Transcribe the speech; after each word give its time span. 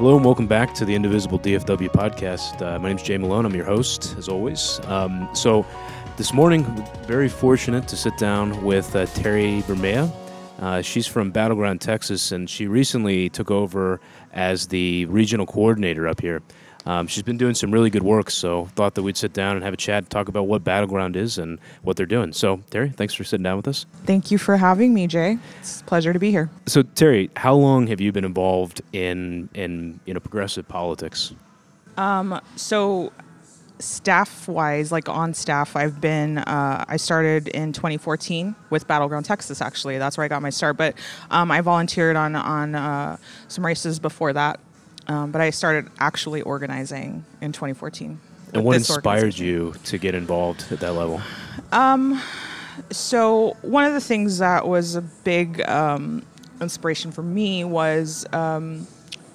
Hello 0.00 0.16
and 0.16 0.24
welcome 0.24 0.46
back 0.46 0.72
to 0.72 0.86
the 0.86 0.94
Indivisible 0.94 1.38
DFW 1.38 1.90
podcast. 1.90 2.62
Uh, 2.62 2.78
my 2.78 2.88
name 2.88 2.96
is 2.96 3.02
Jay 3.02 3.18
Malone. 3.18 3.44
I'm 3.44 3.54
your 3.54 3.66
host, 3.66 4.14
as 4.16 4.30
always. 4.30 4.80
Um, 4.86 5.28
so, 5.34 5.66
this 6.16 6.32
morning, 6.32 6.64
very 7.02 7.28
fortunate 7.28 7.86
to 7.88 7.98
sit 7.98 8.16
down 8.16 8.64
with 8.64 8.96
uh, 8.96 9.04
Terry 9.04 9.62
Bermea. 9.66 10.10
Uh, 10.58 10.80
she's 10.80 11.06
from 11.06 11.30
Battleground, 11.30 11.82
Texas, 11.82 12.32
and 12.32 12.48
she 12.48 12.66
recently 12.66 13.28
took 13.28 13.50
over 13.50 14.00
as 14.32 14.68
the 14.68 15.04
regional 15.04 15.44
coordinator 15.44 16.08
up 16.08 16.22
here. 16.22 16.40
Um, 16.86 17.06
she's 17.06 17.22
been 17.22 17.36
doing 17.36 17.54
some 17.54 17.70
really 17.70 17.90
good 17.90 18.02
work, 18.02 18.30
so 18.30 18.66
thought 18.74 18.94
that 18.94 19.02
we'd 19.02 19.16
sit 19.16 19.32
down 19.32 19.56
and 19.56 19.64
have 19.64 19.74
a 19.74 19.76
chat, 19.76 20.08
talk 20.10 20.28
about 20.28 20.44
what 20.44 20.64
Battleground 20.64 21.16
is 21.16 21.38
and 21.38 21.58
what 21.82 21.96
they're 21.96 22.06
doing. 22.06 22.32
So, 22.32 22.62
Terry, 22.70 22.90
thanks 22.90 23.14
for 23.14 23.24
sitting 23.24 23.44
down 23.44 23.56
with 23.56 23.68
us. 23.68 23.86
Thank 24.06 24.30
you 24.30 24.38
for 24.38 24.56
having 24.56 24.94
me, 24.94 25.06
Jay. 25.06 25.38
It's 25.60 25.80
a 25.80 25.84
pleasure 25.84 26.12
to 26.12 26.18
be 26.18 26.30
here. 26.30 26.50
So, 26.66 26.82
Terry, 26.82 27.30
how 27.36 27.54
long 27.54 27.86
have 27.88 28.00
you 28.00 28.12
been 28.12 28.24
involved 28.24 28.80
in 28.92 29.48
in 29.54 30.00
you 30.06 30.14
know 30.14 30.20
progressive 30.20 30.66
politics? 30.68 31.34
Um, 31.96 32.40
so 32.56 33.12
staff 33.80 34.46
wise, 34.48 34.92
like 34.92 35.08
on 35.08 35.34
staff, 35.34 35.76
I've 35.76 36.00
been, 36.00 36.38
uh, 36.38 36.84
I 36.86 36.96
started 36.96 37.48
in 37.48 37.72
2014 37.72 38.54
with 38.70 38.86
Battleground 38.86 39.24
Texas, 39.24 39.60
actually. 39.60 39.98
That's 39.98 40.16
where 40.16 40.24
I 40.24 40.28
got 40.28 40.42
my 40.42 40.50
start. 40.50 40.76
But 40.76 40.96
um, 41.30 41.50
I 41.50 41.60
volunteered 41.60 42.16
on, 42.16 42.36
on 42.36 42.74
uh, 42.74 43.16
some 43.48 43.64
races 43.64 43.98
before 43.98 44.32
that. 44.32 44.60
Um, 45.10 45.32
but 45.32 45.40
I 45.40 45.50
started 45.50 45.90
actually 45.98 46.40
organizing 46.42 47.24
in 47.40 47.50
2014. 47.50 48.20
And 48.54 48.64
what 48.64 48.76
inspired 48.76 49.36
you 49.36 49.74
to 49.86 49.98
get 49.98 50.14
involved 50.14 50.66
at 50.70 50.78
that 50.80 50.92
level? 50.92 51.20
Um, 51.72 52.22
so 52.90 53.56
one 53.62 53.84
of 53.84 53.92
the 53.92 54.00
things 54.00 54.38
that 54.38 54.68
was 54.68 54.94
a 54.94 55.02
big 55.02 55.68
um, 55.68 56.22
inspiration 56.60 57.10
for 57.10 57.24
me 57.24 57.64
was 57.64 58.24
um, 58.32 58.86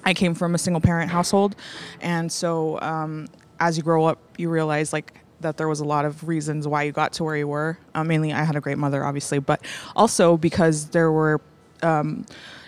I 0.05 0.13
came 0.13 0.33
from 0.33 0.55
a 0.55 0.57
single 0.57 0.79
parent 0.79 1.11
household, 1.11 1.57
and 1.99 2.31
so 2.31 2.79
um, 2.79 3.27
as 3.59 3.75
you 3.75 3.83
grow 3.83 4.05
up, 4.05 4.19
you 4.37 4.49
realize 4.49 4.93
like 4.93 5.19
that 5.41 5.57
there 5.57 5.67
was 5.67 5.81
a 5.81 5.85
lot 5.85 6.05
of 6.05 6.25
reasons 6.25 6.69
why 6.69 6.83
you 6.83 6.93
got 6.93 7.11
to 7.13 7.25
where 7.25 7.35
you 7.35 7.49
were. 7.49 7.77
Uh, 7.93 8.05
mainly, 8.05 8.31
I 8.31 8.45
had 8.45 8.55
a 8.55 8.61
great 8.61 8.77
mother, 8.77 9.03
obviously, 9.03 9.39
but 9.39 9.61
also 9.93 10.37
because 10.37 10.87
there 10.91 11.11
were 11.11 11.41
um, 11.83 12.25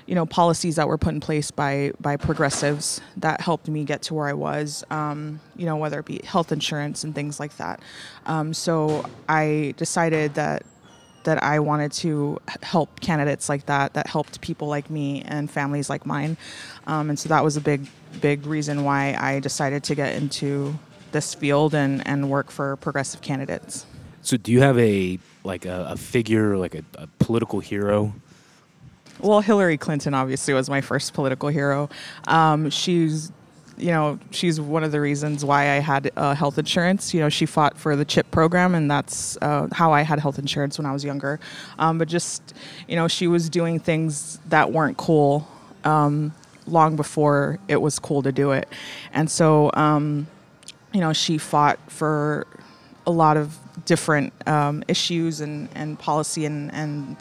you 0.08 0.16
know 0.16 0.26
policies 0.26 0.78
that 0.78 0.88
were 0.88 0.98
put 0.98 1.14
in 1.14 1.20
place 1.20 1.52
by 1.52 1.92
by 2.00 2.16
progressives 2.18 3.02
that 3.18 3.42
helped 3.42 3.68
me 3.68 3.84
get 3.84 4.02
to 4.04 4.14
where 4.14 4.28
I 4.28 4.34
was. 4.34 4.84
Um, 4.90 5.40
you 5.56 5.66
know 5.66 5.76
whether 5.76 6.00
it 6.00 6.06
be 6.06 6.22
health 6.24 6.52
insurance 6.52 7.04
and 7.04 7.14
things 7.14 7.40
like 7.40 7.56
that. 7.58 7.82
Um, 8.26 8.54
so 8.54 9.06
I 9.30 9.74
decided 9.78 10.34
that 10.36 10.64
that 11.26 11.44
I 11.44 11.60
wanted 11.60 11.92
to 11.94 12.40
help 12.64 13.02
candidates 13.02 13.50
like 13.50 13.66
that, 13.66 13.96
that 13.96 14.08
helped 14.08 14.40
people 14.40 14.70
like 14.70 14.90
me 14.90 15.24
and 15.24 15.52
families 15.52 15.90
like 15.90 16.06
mine, 16.06 16.38
um, 16.88 17.10
and 17.10 17.20
so 17.20 17.28
that 17.30 17.44
was 17.44 17.58
a 17.58 17.62
big 17.62 17.88
big 18.22 18.48
reason 18.48 18.86
why 18.86 19.16
I 19.20 19.40
decided 19.42 19.84
to 19.84 19.96
get 19.96 20.16
into 20.16 20.74
this 21.12 21.36
field 21.36 21.76
and 21.76 22.06
and 22.08 22.30
work 22.30 22.50
for 22.50 22.78
progressive 22.78 23.22
candidates. 23.22 23.86
So 24.22 24.38
do 24.38 24.54
you 24.54 24.62
have 24.62 24.80
a 24.80 25.20
like 25.44 25.66
a, 25.66 25.88
a 25.90 25.98
figure, 25.98 26.58
like 26.58 26.76
a, 26.76 26.84
a 26.96 27.08
political 27.20 27.60
hero 27.60 28.14
well, 29.20 29.42
Hillary 29.42 29.78
Clinton 29.78 30.14
obviously 30.14 30.54
was 30.54 30.70
my 30.70 30.82
first 30.82 31.14
political 31.14 31.50
hero. 31.50 31.90
Um, 32.28 32.70
she's 32.70 33.32
you 33.78 33.92
know, 33.92 34.20
she's 34.32 34.60
one 34.60 34.84
of 34.84 34.92
the 34.92 35.00
reasons 35.00 35.46
why 35.46 35.76
I 35.76 35.80
had 35.80 36.12
uh, 36.18 36.34
health 36.34 36.58
insurance. 36.58 37.14
You 37.14 37.20
know, 37.20 37.30
she 37.30 37.46
fought 37.46 37.78
for 37.78 37.96
the 37.96 38.06
CHIP 38.06 38.32
program, 38.32 38.74
and 38.74 38.90
that's 38.90 39.38
uh, 39.42 39.68
how 39.72 39.94
I 39.94 40.02
had 40.02 40.20
health 40.20 40.40
insurance 40.40 40.80
when 40.80 40.86
I 40.88 40.92
was 40.92 41.04
younger. 41.04 41.40
Um, 41.78 42.00
but 42.00 42.08
just, 42.08 42.56
you 42.88 42.96
know, 42.96 43.08
she 43.08 43.28
was 43.28 43.50
doing 43.50 43.80
things 43.80 44.40
that 44.50 44.72
weren't 44.72 44.98
cool 44.98 45.48
um, 45.84 46.34
long 46.66 46.96
before 46.96 47.60
it 47.68 47.80
was 47.80 48.00
cool 48.00 48.24
to 48.24 48.32
do 48.32 48.52
it. 48.52 48.68
And 49.14 49.30
so, 49.30 49.72
um, 49.76 50.28
you 50.92 51.00
know, 51.00 51.14
she 51.14 51.38
fought 51.38 51.80
for 51.92 52.48
a 53.06 53.12
lot 53.12 53.38
of 53.38 53.58
different 53.86 54.34
um, 54.48 54.84
issues 54.88 55.40
and, 55.40 55.70
and 55.76 56.00
policy 56.00 56.46
and, 56.46 56.74
and 56.74 57.16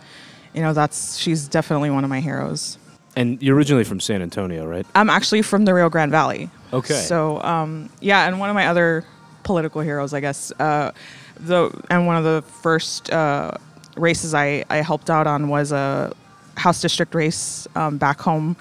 you 0.57 0.63
know, 0.63 0.73
that's 0.73 1.19
she's 1.19 1.47
definitely 1.47 1.91
one 1.91 2.03
of 2.03 2.11
my 2.11 2.21
heroes. 2.21 2.79
And 3.15 3.41
you're 3.43 3.55
originally 3.55 3.85
from 3.85 4.01
San 4.01 4.23
Antonio, 4.23 4.67
right? 4.67 4.87
I'm 4.95 5.11
actually 5.11 5.43
from 5.43 5.67
the 5.67 5.75
Rio 5.75 5.89
Grande 5.89 6.11
Valley. 6.11 6.51
Okay. 6.73 6.95
So, 6.95 7.41
um, 7.43 7.91
yeah, 8.01 8.27
and 8.27 8.41
one 8.41 8.51
of 8.51 8.55
my 8.55 8.67
other 8.67 9.05
political 9.43 9.81
heroes, 9.83 10.13
I 10.13 10.21
guess, 10.21 10.53
uh, 10.59 10.93
the 11.39 11.71
and 11.91 12.07
one 12.07 12.17
of 12.17 12.25
the 12.25 12.43
first 12.63 13.11
uh, 13.13 13.53
races 13.97 14.35
I, 14.35 14.65
I 14.71 14.77
helped 14.79 15.11
out 15.11 15.27
on 15.27 15.49
was 15.49 15.73
a 15.73 16.15
House 16.57 16.81
District 16.81 17.15
race 17.15 17.69
um, 17.75 17.99
back 17.99 18.21
home 18.21 18.57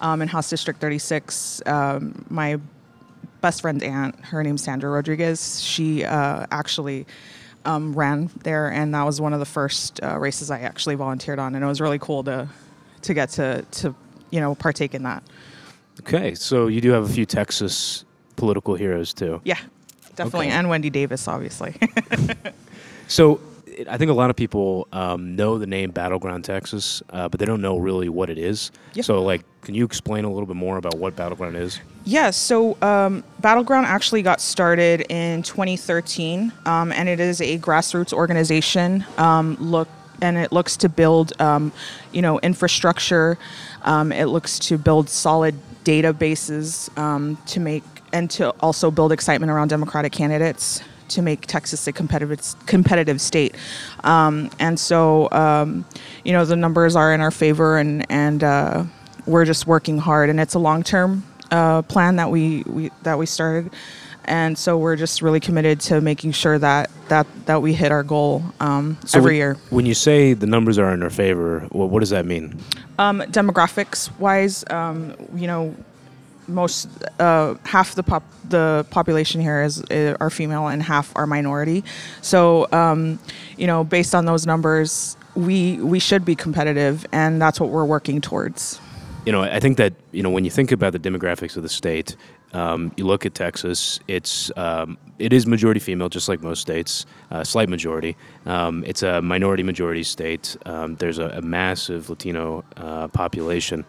um, 0.00 0.20
in 0.22 0.28
House 0.28 0.50
District 0.50 0.80
36. 0.80 1.62
Um, 1.66 2.26
my 2.28 2.60
best 3.40 3.62
friend's 3.62 3.82
aunt, 3.82 4.18
her 4.26 4.42
name's 4.42 4.62
Sandra 4.62 4.90
Rodriguez. 4.90 5.62
She 5.62 6.04
uh, 6.04 6.46
actually 6.50 7.06
um, 7.64 7.92
ran 7.92 8.30
there, 8.42 8.70
and 8.70 8.94
that 8.94 9.04
was 9.04 9.20
one 9.20 9.32
of 9.32 9.40
the 9.40 9.46
first 9.46 10.02
uh, 10.02 10.18
races 10.18 10.50
I 10.50 10.60
actually 10.60 10.94
volunteered 10.94 11.38
on, 11.38 11.54
and 11.54 11.64
it 11.64 11.66
was 11.66 11.80
really 11.80 11.98
cool 11.98 12.24
to 12.24 12.48
to 13.02 13.14
get 13.14 13.30
to 13.30 13.62
to 13.62 13.94
you 14.30 14.40
know 14.40 14.54
partake 14.54 14.94
in 14.94 15.02
that. 15.04 15.22
Okay, 16.00 16.34
so 16.34 16.68
you 16.68 16.80
do 16.80 16.90
have 16.90 17.04
a 17.04 17.12
few 17.12 17.26
Texas 17.26 18.04
political 18.36 18.74
heroes 18.74 19.12
too. 19.12 19.40
Yeah, 19.44 19.58
definitely, 20.16 20.48
okay. 20.48 20.56
and 20.56 20.68
Wendy 20.68 20.90
Davis, 20.90 21.26
obviously. 21.28 21.74
so 23.08 23.40
I 23.86 23.96
think 23.96 24.10
a 24.10 24.14
lot 24.14 24.30
of 24.30 24.36
people 24.36 24.88
um, 24.92 25.36
know 25.36 25.58
the 25.58 25.66
name 25.66 25.90
Battleground 25.90 26.44
Texas, 26.44 27.02
uh, 27.10 27.28
but 27.28 27.38
they 27.38 27.46
don't 27.46 27.60
know 27.60 27.76
really 27.76 28.08
what 28.08 28.30
it 28.30 28.38
is. 28.38 28.72
Yeah. 28.94 29.02
So, 29.02 29.22
like, 29.22 29.42
can 29.62 29.74
you 29.74 29.84
explain 29.84 30.24
a 30.24 30.30
little 30.30 30.46
bit 30.46 30.56
more 30.56 30.78
about 30.78 30.96
what 30.96 31.14
Battleground 31.14 31.56
is? 31.56 31.80
Yeah, 32.04 32.30
so 32.30 32.76
um, 32.82 33.22
Battleground 33.40 33.86
actually 33.86 34.22
got 34.22 34.40
started 34.40 35.02
in 35.08 35.42
2013, 35.42 36.52
um, 36.66 36.92
and 36.92 37.08
it 37.08 37.20
is 37.20 37.40
a 37.40 37.58
grassroots 37.58 38.12
organization. 38.12 39.04
Um, 39.16 39.56
look, 39.60 39.88
and 40.20 40.36
it 40.36 40.50
looks 40.50 40.76
to 40.78 40.88
build, 40.88 41.40
um, 41.40 41.70
you 42.12 42.22
know, 42.22 42.40
infrastructure. 42.40 43.38
Um, 43.82 44.10
it 44.10 44.26
looks 44.26 44.58
to 44.60 44.78
build 44.78 45.08
solid 45.08 45.54
databases 45.84 46.90
to 47.46 47.60
make 47.60 47.84
and 48.12 48.30
to 48.30 48.50
also 48.60 48.90
build 48.90 49.12
excitement 49.12 49.52
around 49.52 49.68
Democratic 49.68 50.12
candidates 50.12 50.82
to 51.08 51.22
make 51.22 51.46
Texas 51.46 51.86
a 51.86 51.92
competitive 51.92 52.40
competitive 52.66 53.20
state. 53.20 53.54
Um, 54.04 54.50
and 54.58 54.78
so, 54.78 55.30
um, 55.32 55.84
you 56.24 56.32
know, 56.32 56.44
the 56.44 56.56
numbers 56.56 56.96
are 56.96 57.12
in 57.14 57.20
our 57.20 57.30
favor, 57.30 57.78
and 57.78 58.04
and 58.10 58.44
uh, 58.44 58.84
we're 59.26 59.44
just 59.44 59.66
working 59.66 59.98
hard. 59.98 60.30
And 60.30 60.40
it's 60.40 60.54
a 60.54 60.58
long 60.58 60.82
term 60.82 61.24
uh, 61.50 61.82
plan 61.82 62.16
that 62.16 62.30
we, 62.30 62.62
we 62.66 62.90
that 63.02 63.18
we 63.18 63.26
started. 63.26 63.72
And 64.24 64.58
so 64.58 64.76
we're 64.76 64.96
just 64.96 65.22
really 65.22 65.40
committed 65.40 65.80
to 65.80 66.02
making 66.02 66.32
sure 66.32 66.58
that 66.58 66.90
that, 67.08 67.26
that 67.46 67.62
we 67.62 67.72
hit 67.72 67.90
our 67.90 68.02
goal 68.02 68.42
um, 68.60 68.98
so 69.06 69.18
every 69.18 69.30
when, 69.30 69.36
year. 69.36 69.54
When 69.70 69.86
you 69.86 69.94
say 69.94 70.34
the 70.34 70.46
numbers 70.46 70.78
are 70.78 70.92
in 70.92 71.02
our 71.02 71.08
favor, 71.08 71.66
well, 71.72 71.88
what 71.88 72.00
does 72.00 72.10
that 72.10 72.26
mean? 72.26 72.58
Um, 72.98 73.20
demographics 73.22 74.10
wise, 74.18 74.64
um, 74.68 75.14
you 75.34 75.46
know, 75.46 75.74
most 76.48 76.88
uh, 77.20 77.54
half 77.64 77.94
the 77.94 78.02
pop 78.02 78.22
the 78.48 78.86
population 78.90 79.40
here 79.40 79.62
is, 79.62 79.82
is, 79.90 80.16
are 80.20 80.30
female 80.30 80.68
and 80.68 80.82
half 80.82 81.12
are 81.14 81.26
minority. 81.26 81.84
So 82.22 82.66
um, 82.72 83.18
you 83.56 83.66
know, 83.66 83.84
based 83.84 84.14
on 84.14 84.24
those 84.24 84.46
numbers, 84.46 85.16
we 85.34 85.76
we 85.78 85.98
should 85.98 86.24
be 86.24 86.34
competitive, 86.34 87.06
and 87.12 87.40
that's 87.40 87.60
what 87.60 87.70
we're 87.70 87.84
working 87.84 88.20
towards. 88.20 88.80
You 89.26 89.32
know, 89.32 89.42
I 89.42 89.60
think 89.60 89.76
that 89.76 89.92
you 90.12 90.22
know 90.22 90.30
when 90.30 90.44
you 90.44 90.50
think 90.50 90.72
about 90.72 90.92
the 90.92 90.98
demographics 90.98 91.56
of 91.56 91.62
the 91.62 91.68
state, 91.68 92.16
um, 92.52 92.92
you 92.96 93.04
look 93.04 93.26
at 93.26 93.34
Texas; 93.34 94.00
it's 94.08 94.50
um, 94.56 94.96
it 95.18 95.32
is 95.32 95.46
majority 95.46 95.80
female, 95.80 96.08
just 96.08 96.28
like 96.28 96.42
most 96.42 96.60
states, 96.60 97.04
uh, 97.30 97.44
slight 97.44 97.68
majority. 97.68 98.16
Um, 98.46 98.84
it's 98.86 99.02
a 99.02 99.20
minority 99.20 99.62
majority 99.62 100.02
state. 100.02 100.56
Um, 100.64 100.96
there's 100.96 101.18
a, 101.18 101.26
a, 101.28 101.42
massive 101.42 102.08
Latino 102.08 102.64
uh, 102.76 103.08
population, 103.08 103.84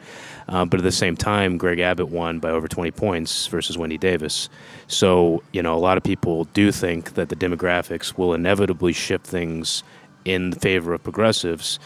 uh, 0.47 0.65
but 0.65 0.79
at 0.79 0.83
the 0.83 0.91
same 0.91 1.15
time, 1.15 1.57
Greg 1.57 1.79
Abbott 1.79 2.09
won 2.09 2.39
by 2.39 2.49
over 2.49 2.67
20 2.67 2.91
points 2.91 3.47
versus 3.47 3.77
Wendy 3.77 3.97
Davis. 3.97 4.49
So 4.87 5.41
you 5.53 5.63
know, 5.63 5.73
a 5.73 5.79
lot 5.79 5.97
of 5.97 6.03
people 6.03 6.45
do 6.45 6.71
think 6.71 7.13
that 7.13 7.29
the 7.29 7.35
demographics 7.35 8.17
will 8.17 8.33
inevitably 8.33 8.91
shift 8.93 9.25
things 9.25 9.83
in 10.25 10.51
favor 10.51 10.93
of 10.93 11.01
progressives, 11.03 11.79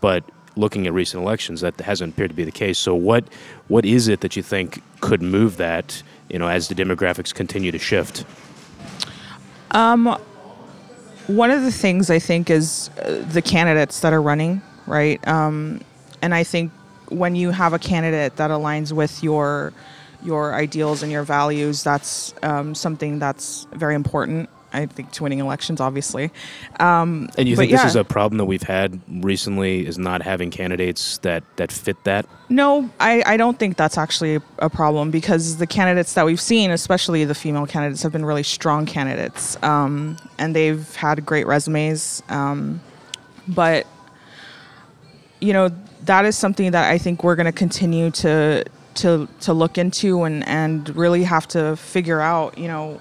but 0.00 0.22
looking 0.56 0.86
at 0.86 0.92
recent 0.92 1.22
elections, 1.22 1.60
that 1.62 1.80
hasn't 1.80 2.14
appeared 2.14 2.30
to 2.30 2.36
be 2.36 2.44
the 2.44 2.52
case. 2.52 2.78
So, 2.78 2.94
what 2.94 3.24
what 3.68 3.84
is 3.84 4.08
it 4.08 4.20
that 4.20 4.36
you 4.36 4.42
think 4.42 4.82
could 5.00 5.22
move 5.22 5.56
that? 5.56 6.02
You 6.30 6.38
know, 6.38 6.48
as 6.48 6.68
the 6.68 6.74
demographics 6.74 7.34
continue 7.34 7.72
to 7.72 7.78
shift. 7.78 8.24
Um, 9.72 10.16
one 11.26 11.50
of 11.50 11.62
the 11.62 11.72
things 11.72 12.10
I 12.10 12.18
think 12.18 12.50
is 12.50 12.90
uh, 12.98 13.24
the 13.30 13.42
candidates 13.42 14.00
that 14.00 14.12
are 14.12 14.22
running, 14.22 14.62
right? 14.86 15.26
Um, 15.28 15.80
and 16.22 16.34
I 16.34 16.44
think 16.44 16.72
when 17.08 17.34
you 17.34 17.50
have 17.50 17.72
a 17.72 17.78
candidate 17.78 18.36
that 18.36 18.50
aligns 18.50 18.92
with 18.92 19.22
your 19.22 19.72
your 20.22 20.54
ideals 20.54 21.02
and 21.02 21.10
your 21.10 21.22
values, 21.22 21.82
that's 21.82 22.34
um, 22.42 22.74
something 22.74 23.18
that's 23.18 23.66
very 23.72 23.94
important. 23.94 24.50
I 24.72 24.86
think 24.86 25.10
to 25.12 25.22
winning 25.24 25.40
elections, 25.40 25.80
obviously. 25.80 26.30
And 27.36 27.48
you 27.48 27.56
think 27.56 27.72
this 27.72 27.84
is 27.84 27.96
a 27.96 28.04
problem 28.04 28.38
that 28.38 28.44
we've 28.44 28.62
had 28.62 29.00
recently? 29.08 29.86
Is 29.86 29.98
not 29.98 30.22
having 30.22 30.50
candidates 30.50 31.18
that 31.18 31.44
that 31.56 31.72
fit 31.72 32.02
that? 32.04 32.26
No, 32.48 32.90
I, 32.98 33.22
I 33.26 33.36
don't 33.36 33.58
think 33.58 33.76
that's 33.76 33.96
actually 33.96 34.40
a 34.58 34.68
problem 34.68 35.10
because 35.10 35.58
the 35.58 35.66
candidates 35.66 36.14
that 36.14 36.26
we've 36.26 36.40
seen, 36.40 36.70
especially 36.70 37.24
the 37.24 37.34
female 37.34 37.66
candidates, 37.66 38.02
have 38.02 38.12
been 38.12 38.24
really 38.24 38.42
strong 38.42 38.86
candidates, 38.86 39.60
um, 39.62 40.16
and 40.38 40.54
they've 40.54 40.94
had 40.96 41.24
great 41.24 41.46
resumes. 41.46 42.22
Um, 42.28 42.80
but 43.46 43.86
you 45.40 45.52
know, 45.52 45.70
that 46.02 46.24
is 46.24 46.36
something 46.36 46.72
that 46.72 46.90
I 46.90 46.98
think 46.98 47.24
we're 47.24 47.36
going 47.36 47.46
to 47.46 47.52
continue 47.52 48.10
to 48.12 48.64
to 48.94 49.28
to 49.40 49.52
look 49.52 49.78
into 49.78 50.24
and 50.24 50.46
and 50.46 50.94
really 50.96 51.24
have 51.24 51.46
to 51.48 51.76
figure 51.76 52.20
out. 52.20 52.58
You 52.58 52.68
know, 52.68 53.00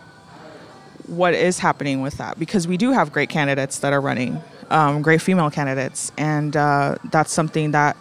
what 1.10 1.34
is 1.34 1.60
happening 1.60 2.02
with 2.02 2.18
that 2.18 2.38
because 2.40 2.68
we 2.68 2.78
do 2.78 2.92
have 2.92 3.12
great 3.12 3.30
candidates 3.30 3.80
that 3.80 3.94
are 3.94 4.02
running, 4.02 4.42
um, 4.70 5.02
great 5.02 5.22
female 5.22 5.50
candidates, 5.50 6.12
and 6.18 6.56
uh, 6.56 6.96
that's 7.12 7.34
something 7.34 7.72
that 7.72 7.98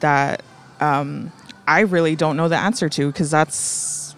that 0.00 0.42
um, 0.80 1.32
I 1.66 1.80
really 1.80 2.16
don't 2.16 2.36
know 2.36 2.48
the 2.48 2.56
answer 2.56 2.88
to 2.88 3.12
because 3.12 3.30
that's 3.30 4.14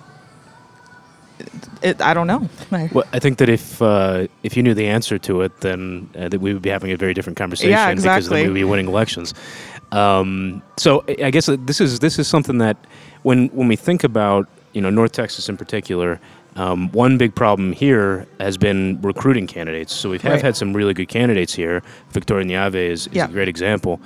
it. 1.82 2.00
I 2.00 2.14
don't 2.14 2.26
know. 2.26 2.48
Well, 2.92 3.04
I 3.12 3.18
think 3.18 3.38
that 3.38 3.48
if 3.48 3.80
uh, 3.82 4.26
if 4.42 4.56
you 4.56 4.62
knew 4.62 4.74
the 4.74 4.86
answer 4.86 5.18
to 5.18 5.42
it, 5.42 5.60
then 5.60 6.08
uh, 6.16 6.28
that 6.28 6.40
we 6.40 6.52
would 6.52 6.62
be 6.62 6.70
having 6.70 6.92
a 6.92 6.96
very 6.96 7.14
different 7.14 7.36
conversation 7.36 7.70
Yeah, 7.70 7.90
exactly. 7.90 8.18
because 8.18 8.28
then 8.28 8.42
we 8.42 8.48
would 8.48 8.54
be 8.54 8.64
winning 8.64 8.88
elections. 8.88 9.34
Um, 9.92 10.62
so 10.76 11.04
I 11.08 11.26
I 11.26 11.30
guess 11.30 11.46
this 11.46 11.80
is 11.80 11.98
this 11.98 12.18
is 12.18 12.28
something 12.28 12.58
that 12.58 12.76
when 13.22 13.48
when 13.48 13.68
we 13.68 13.76
think 13.76 14.04
about 14.04 14.48
you 14.72 14.80
know 14.80 14.90
North 14.90 15.12
Texas 15.12 15.48
in 15.48 15.56
particular, 15.56 16.20
um, 16.56 16.90
one 16.92 17.18
big 17.18 17.34
problem 17.34 17.72
here 17.72 18.26
has 18.40 18.56
been 18.56 18.98
recruiting 19.02 19.46
candidates. 19.46 19.92
So 19.92 20.10
we 20.10 20.18
have 20.18 20.32
Right. 20.32 20.42
had 20.42 20.56
some 20.56 20.72
really 20.74 20.94
good 20.94 21.08
candidates 21.08 21.54
here. 21.54 21.82
Victoria 22.10 22.44
Neave 22.44 22.74
is, 22.74 23.06
is 23.06 23.12
Yeah. 23.14 23.26
a 23.26 23.28
great 23.28 23.48
example. 23.48 24.00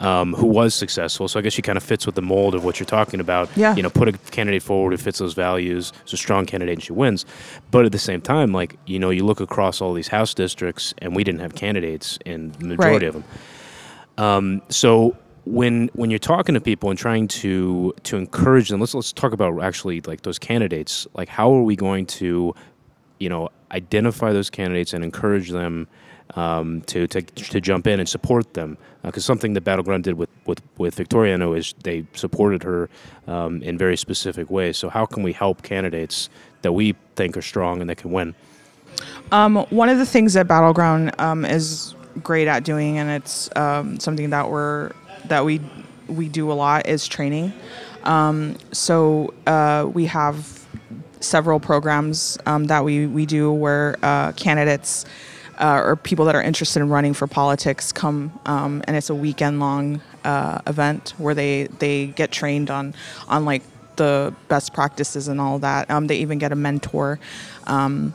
Um, 0.00 0.32
who 0.34 0.46
was 0.46 0.74
successful? 0.74 1.26
So 1.28 1.38
I 1.40 1.42
guess 1.42 1.52
she 1.52 1.60
kind 1.60 1.76
of 1.76 1.82
fits 1.82 2.06
with 2.06 2.14
the 2.14 2.22
mold 2.22 2.54
of 2.54 2.64
what 2.64 2.78
you're 2.78 2.86
talking 2.86 3.18
about. 3.20 3.50
Yeah. 3.56 3.74
You 3.74 3.82
know, 3.82 3.90
put 3.90 4.08
a 4.08 4.12
candidate 4.30 4.62
forward 4.62 4.92
who 4.92 4.96
fits 4.96 5.18
those 5.18 5.34
values. 5.34 5.92
It's 6.04 6.12
a 6.12 6.16
strong 6.16 6.46
candidate 6.46 6.74
and 6.74 6.82
she 6.82 6.92
wins. 6.92 7.26
But 7.72 7.84
at 7.84 7.90
the 7.92 7.98
same 7.98 8.20
time, 8.20 8.52
like, 8.52 8.78
you 8.86 8.98
know, 9.00 9.10
you 9.10 9.24
look 9.26 9.40
across 9.40 9.80
all 9.80 9.92
these 9.92 10.08
House 10.08 10.34
districts 10.34 10.94
and 10.98 11.16
we 11.16 11.24
didn't 11.24 11.40
have 11.40 11.54
candidates 11.56 12.16
in 12.24 12.52
the 12.60 12.66
majority 12.68 13.06
Right. 13.06 13.14
of 13.14 13.14
them. 13.14 13.24
Um, 14.16 14.62
so 14.68 15.16
when 15.48 15.88
when 15.94 16.10
you're 16.10 16.18
talking 16.18 16.54
to 16.54 16.60
people 16.60 16.90
and 16.90 16.98
trying 16.98 17.26
to 17.26 17.94
to 18.04 18.16
encourage 18.16 18.68
them, 18.68 18.80
let's 18.80 18.94
let's 18.94 19.12
talk 19.12 19.32
about 19.32 19.60
actually 19.62 20.00
like 20.02 20.22
those 20.22 20.38
candidates. 20.38 21.06
Like 21.14 21.28
how 21.28 21.52
are 21.52 21.62
we 21.62 21.74
going 21.74 22.06
to, 22.06 22.54
you 23.18 23.28
know, 23.28 23.48
identify 23.72 24.32
those 24.32 24.50
candidates 24.50 24.92
and 24.92 25.02
encourage 25.02 25.50
them 25.50 25.88
um, 26.34 26.82
to, 26.82 27.06
to 27.08 27.22
to 27.22 27.60
jump 27.60 27.86
in 27.86 27.98
and 27.98 28.08
support 28.08 28.54
them? 28.54 28.76
Because 29.02 29.24
something 29.24 29.54
that 29.54 29.62
Battleground 29.62 30.04
did 30.04 30.14
with, 30.14 30.28
with, 30.44 30.60
with 30.76 30.94
Victoria, 30.94 31.34
I 31.34 31.36
know, 31.38 31.54
is 31.54 31.74
they 31.82 32.04
supported 32.12 32.62
her 32.64 32.90
um, 33.26 33.62
in 33.62 33.78
very 33.78 33.96
specific 33.96 34.50
ways. 34.50 34.76
So 34.76 34.90
how 34.90 35.06
can 35.06 35.22
we 35.22 35.32
help 35.32 35.62
candidates 35.62 36.28
that 36.60 36.72
we 36.72 36.94
think 37.16 37.36
are 37.36 37.42
strong 37.42 37.80
and 37.80 37.88
that 37.88 37.96
can 37.96 38.10
win? 38.10 38.34
Um, 39.32 39.56
one 39.70 39.88
of 39.88 39.96
the 39.96 40.04
things 40.04 40.34
that 40.34 40.46
Battleground 40.46 41.18
um, 41.18 41.44
is 41.46 41.94
great 42.22 42.48
at 42.48 42.64
doing, 42.64 42.98
and 42.98 43.08
it's 43.08 43.48
um, 43.56 43.98
something 43.98 44.30
that 44.30 44.50
we're 44.50 44.92
that 45.28 45.44
we 45.44 45.60
we 46.08 46.28
do 46.28 46.50
a 46.50 46.54
lot, 46.54 46.86
is 46.86 47.06
training. 47.06 47.52
Um, 48.04 48.56
so 48.72 49.34
uh, 49.46 49.88
we 49.92 50.06
have 50.06 50.66
several 51.20 51.60
programs 51.60 52.38
um, 52.46 52.64
that 52.64 52.84
we 52.84 53.06
we 53.06 53.26
do 53.26 53.52
where 53.52 53.96
uh, 54.02 54.32
candidates. 54.32 55.04
Uh, 55.60 55.82
or 55.84 55.96
people 55.96 56.24
that 56.24 56.36
are 56.36 56.42
interested 56.42 56.80
in 56.80 56.88
running 56.88 57.12
for 57.12 57.26
politics 57.26 57.90
come, 57.90 58.30
um, 58.46 58.80
and 58.86 58.96
it's 58.96 59.10
a 59.10 59.14
weekend 59.14 59.58
long 59.58 60.00
uh, 60.22 60.60
event 60.68 61.14
where 61.18 61.34
they 61.34 61.64
they 61.80 62.06
get 62.06 62.30
trained 62.30 62.70
on 62.70 62.94
on 63.26 63.44
like 63.44 63.64
the 63.96 64.32
best 64.46 64.72
practices 64.72 65.26
and 65.26 65.40
all 65.40 65.58
that. 65.58 65.90
Um, 65.90 66.06
they 66.06 66.18
even 66.18 66.38
get 66.38 66.52
a 66.52 66.54
mentor 66.54 67.18
um, 67.66 68.14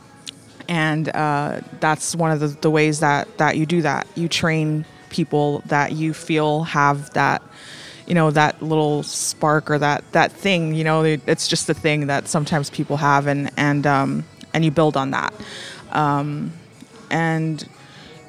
and 0.68 1.08
uh, 1.10 1.60
that's 1.80 2.16
one 2.16 2.30
of 2.30 2.40
the, 2.40 2.48
the 2.48 2.70
ways 2.70 3.00
that 3.00 3.38
that 3.38 3.56
you 3.56 3.66
do 3.66 3.82
that 3.82 4.06
you 4.14 4.28
train 4.28 4.84
people 5.14 5.62
that 5.66 5.92
you 5.92 6.12
feel 6.12 6.64
have 6.64 7.10
that 7.14 7.40
you 8.06 8.14
know 8.14 8.30
that 8.30 8.60
little 8.60 9.02
spark 9.02 9.70
or 9.70 9.78
that 9.78 10.04
that 10.12 10.32
thing 10.32 10.74
you 10.74 10.84
know 10.84 11.04
it's 11.04 11.46
just 11.46 11.70
a 11.70 11.74
thing 11.74 12.08
that 12.08 12.26
sometimes 12.26 12.68
people 12.70 12.96
have 12.96 13.26
and 13.28 13.50
and 13.56 13.86
um, 13.86 14.24
and 14.52 14.64
you 14.64 14.70
build 14.70 14.96
on 14.96 15.10
that. 15.12 15.32
Um, 15.92 16.52
and 17.10 17.68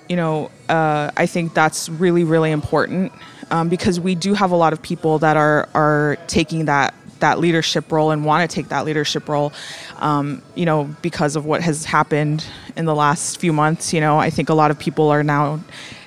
you 0.10 0.16
know 0.16 0.52
uh, 0.70 1.10
i 1.18 1.26
think 1.26 1.54
that's 1.54 1.90
really 1.90 2.24
really 2.24 2.52
important 2.52 3.12
um, 3.52 3.70
because 3.70 4.00
we 4.00 4.14
do 4.16 4.34
have 4.34 4.52
a 4.52 4.56
lot 4.56 4.74
of 4.74 4.82
people 4.82 5.18
that 5.20 5.38
are 5.38 5.68
are 5.74 6.18
taking 6.28 6.66
that 6.66 6.94
that 7.20 7.40
leadership 7.40 7.92
role 7.92 8.12
and 8.12 8.26
want 8.26 8.48
to 8.48 8.54
take 8.54 8.70
that 8.70 8.86
leadership 8.86 9.28
role 9.28 9.52
um, 9.98 10.42
you 10.54 10.66
know 10.66 10.84
because 11.02 11.36
of 11.36 11.46
what 11.46 11.62
has 11.62 11.86
happened 11.86 12.46
in 12.76 12.86
the 12.86 12.96
last 12.96 13.40
few 13.40 13.54
months 13.54 13.94
you 13.94 14.02
know. 14.02 14.20
I 14.20 14.30
think 14.30 14.50
a 14.50 14.54
lot 14.54 14.72
of 14.72 14.78
people 14.78 15.10
are 15.10 15.24
now 15.24 15.60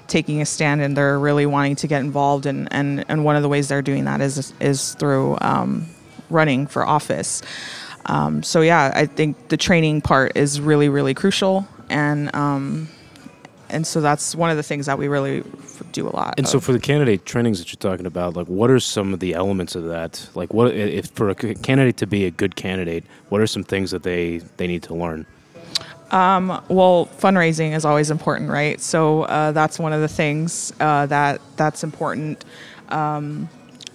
taking 0.08 0.40
a 0.40 0.46
stand 0.46 0.80
and 0.80 0.96
they're 0.96 1.18
really 1.18 1.46
wanting 1.46 1.76
to 1.76 1.86
get 1.86 2.00
involved 2.00 2.46
and 2.46 2.66
and, 2.72 3.04
and 3.08 3.24
one 3.24 3.36
of 3.36 3.42
the 3.42 3.48
ways 3.48 3.68
they're 3.68 3.82
doing 3.82 4.04
that 4.04 4.20
is 4.20 4.52
is 4.60 4.94
through 4.94 5.38
um, 5.40 5.86
running 6.30 6.66
for 6.66 6.84
office 6.84 7.42
um, 8.06 8.42
so 8.42 8.60
yeah 8.60 8.90
i 8.94 9.06
think 9.06 9.48
the 9.48 9.56
training 9.56 10.00
part 10.00 10.36
is 10.36 10.60
really 10.60 10.88
really 10.88 11.14
crucial 11.14 11.66
and 11.90 12.34
um, 12.34 12.88
and 13.70 13.86
so 13.86 14.00
that's 14.00 14.34
one 14.34 14.50
of 14.50 14.56
the 14.56 14.62
things 14.62 14.86
that 14.86 14.98
we 14.98 15.08
really 15.08 15.40
f- 15.40 15.82
do 15.92 16.08
a 16.08 16.10
lot 16.10 16.34
And 16.38 16.48
so, 16.48 16.60
for 16.60 16.72
the 16.72 16.80
candidate 16.80 17.24
trainings 17.26 17.58
that 17.58 17.70
you're 17.70 17.90
talking 17.90 18.06
about, 18.06 18.36
like, 18.36 18.46
what 18.46 18.70
are 18.70 18.80
some 18.80 19.12
of 19.12 19.20
the 19.20 19.34
elements 19.34 19.74
of 19.74 19.84
that? 19.84 20.28
Like, 20.34 20.54
what 20.54 20.74
if 20.74 21.08
for 21.10 21.28
a 21.28 21.34
candidate 21.34 21.96
to 21.98 22.06
be 22.06 22.24
a 22.24 22.30
good 22.30 22.56
candidate, 22.56 23.04
what 23.28 23.40
are 23.40 23.46
some 23.46 23.64
things 23.64 23.90
that 23.90 24.02
they 24.02 24.38
they 24.56 24.66
need 24.66 24.82
to 24.84 24.94
learn? 24.94 25.26
Well 26.10 27.08
fundraising 27.18 27.74
is 27.74 27.84
always 27.84 28.10
important 28.10 28.50
right? 28.50 28.80
So 28.80 29.22
uh, 29.22 29.52
that's 29.52 29.78
one 29.78 29.92
of 29.92 30.00
the 30.00 30.08
things 30.08 30.72
uh, 30.80 31.06
that 31.06 31.40
that's 31.56 31.84
important. 31.84 32.44
Um, 32.88 33.48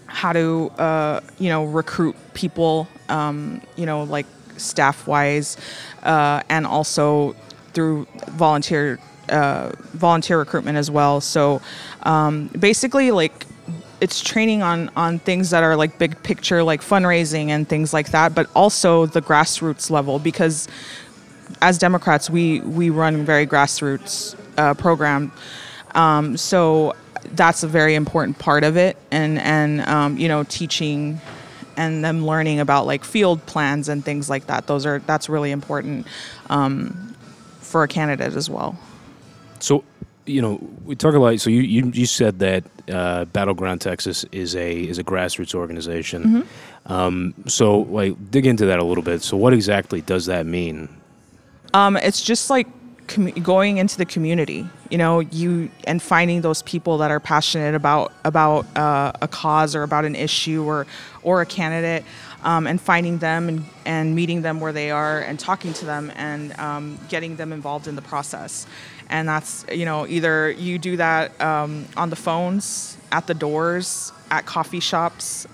how 0.08 0.32
to 0.32 0.72
uh, 0.78 1.22
you 1.40 1.50
know 1.50 1.66
recruit 1.66 2.16
people 2.34 2.88
um, 3.10 3.62
you 3.76 3.86
know 3.86 4.04
like 4.04 4.28
staff 4.58 5.08
wise 5.08 5.58
uh, 6.04 6.42
and 6.50 6.66
also 6.66 7.36
through 7.74 8.06
volunteer 8.28 9.00
uh, 9.30 9.72
volunteer 9.94 10.38
recruitment 10.38 10.78
as 10.78 10.92
well. 10.92 11.22
So 11.22 11.62
um, 12.04 12.48
basically 12.48 13.12
like 13.12 13.46
it's 14.02 14.22
training 14.22 14.62
on 14.62 14.90
on 14.96 15.18
things 15.20 15.50
that 15.52 15.64
are 15.64 15.76
like 15.76 15.98
big 15.98 16.22
picture 16.24 16.64
like 16.64 16.82
fundraising 16.82 17.50
and 17.50 17.70
things 17.70 17.94
like 17.94 18.12
that 18.12 18.36
but 18.36 18.50
also 18.54 19.06
the 19.06 19.22
grassroots 19.22 19.90
level 19.90 20.20
because 20.20 20.68
as 21.64 21.78
Democrats, 21.78 22.30
we 22.30 22.60
we 22.60 22.90
run 22.90 23.26
very 23.26 23.48
grassroots 23.48 24.36
uh, 24.58 24.74
program, 24.74 25.32
um, 25.96 26.36
so 26.36 26.94
that's 27.32 27.64
a 27.64 27.68
very 27.68 27.96
important 27.96 28.38
part 28.38 28.66
of 28.66 28.76
it, 28.76 28.98
and 29.12 29.40
and 29.40 29.82
um, 29.88 30.18
you 30.18 30.28
know 30.28 30.44
teaching 30.44 31.22
and 31.78 32.04
them 32.04 32.26
learning 32.26 32.60
about 32.60 32.86
like 32.86 33.04
field 33.04 33.44
plans 33.46 33.88
and 33.90 34.04
things 34.04 34.30
like 34.30 34.48
that. 34.48 34.68
Those 34.68 34.86
are 34.86 35.00
that's 35.00 35.30
really 35.30 35.52
important 35.52 36.06
um, 36.50 37.16
for 37.62 37.84
a 37.84 37.88
candidate 37.88 38.34
as 38.34 38.50
well. 38.50 38.78
So, 39.60 39.86
you 40.26 40.42
know, 40.42 40.60
we 40.84 40.96
talk 40.96 41.16
a 41.16 41.20
lot. 41.20 41.40
So, 41.40 41.50
you 41.50 41.62
you, 41.62 41.92
you 41.94 42.06
said 42.06 42.40
that 42.40 42.66
uh, 42.90 43.24
Battleground 43.26 43.80
Texas 43.80 44.26
is 44.34 44.54
a 44.58 44.82
is 44.82 45.00
a 45.00 45.04
grassroots 45.04 45.56
organization. 45.56 46.46
Um, 46.86 47.34
so, 47.48 47.80
like, 47.80 48.30
dig 48.30 48.46
into 48.46 48.66
that 48.66 48.80
a 48.80 48.84
little 48.84 49.04
bit. 49.04 49.22
So, 49.22 49.38
what 49.38 49.54
exactly 49.54 50.02
does 50.02 50.26
that 50.26 50.46
mean? 50.46 50.90
Um, 51.74 51.98
it's 51.98 52.22
just 52.22 52.50
like 52.50 52.68
commu- 53.08 53.42
going 53.44 53.78
into 53.78 53.98
the 53.98 54.06
community, 54.06 54.68
you 54.90 54.98
know, 54.98 55.20
you 55.20 55.72
and 55.86 56.02
finding 56.02 56.42
those 56.42 56.62
people 56.62 57.00
that 57.00 57.12
are 57.12 57.20
passionate 57.20 57.76
about 57.76 58.14
about 58.24 58.66
uh, 58.78 59.12
a 59.22 59.28
cause 59.28 59.76
or 59.76 59.84
about 59.84 60.06
an 60.06 60.16
issue 60.16 60.64
or 60.64 60.86
or 61.24 61.42
a 61.42 61.46
candidate, 61.46 62.04
um, 62.44 62.68
and 62.68 62.80
finding 62.80 63.18
them 63.18 63.50
and, 63.50 63.66
and 63.86 64.16
meeting 64.16 64.42
them 64.42 64.60
where 64.60 64.74
they 64.74 64.92
are 64.92 65.22
and 65.22 65.40
talking 65.40 65.74
to 65.74 65.86
them 65.86 66.12
and 66.16 66.58
um, 66.60 67.00
getting 67.10 67.36
them 67.36 67.52
involved 67.52 67.88
in 67.88 67.96
the 67.96 68.02
process. 68.02 68.68
And 69.10 69.28
that's 69.28 69.66
you 69.72 69.86
know 69.86 70.08
either 70.08 70.52
you 70.52 70.78
do 70.78 70.98
that 70.98 71.40
um, 71.42 71.86
on 71.98 72.10
the 72.10 72.16
phones, 72.16 72.98
at 73.12 73.28
the 73.28 73.34
doors, 73.34 74.12
at 74.32 74.46
coffee 74.46 74.80
shops. 74.80 75.48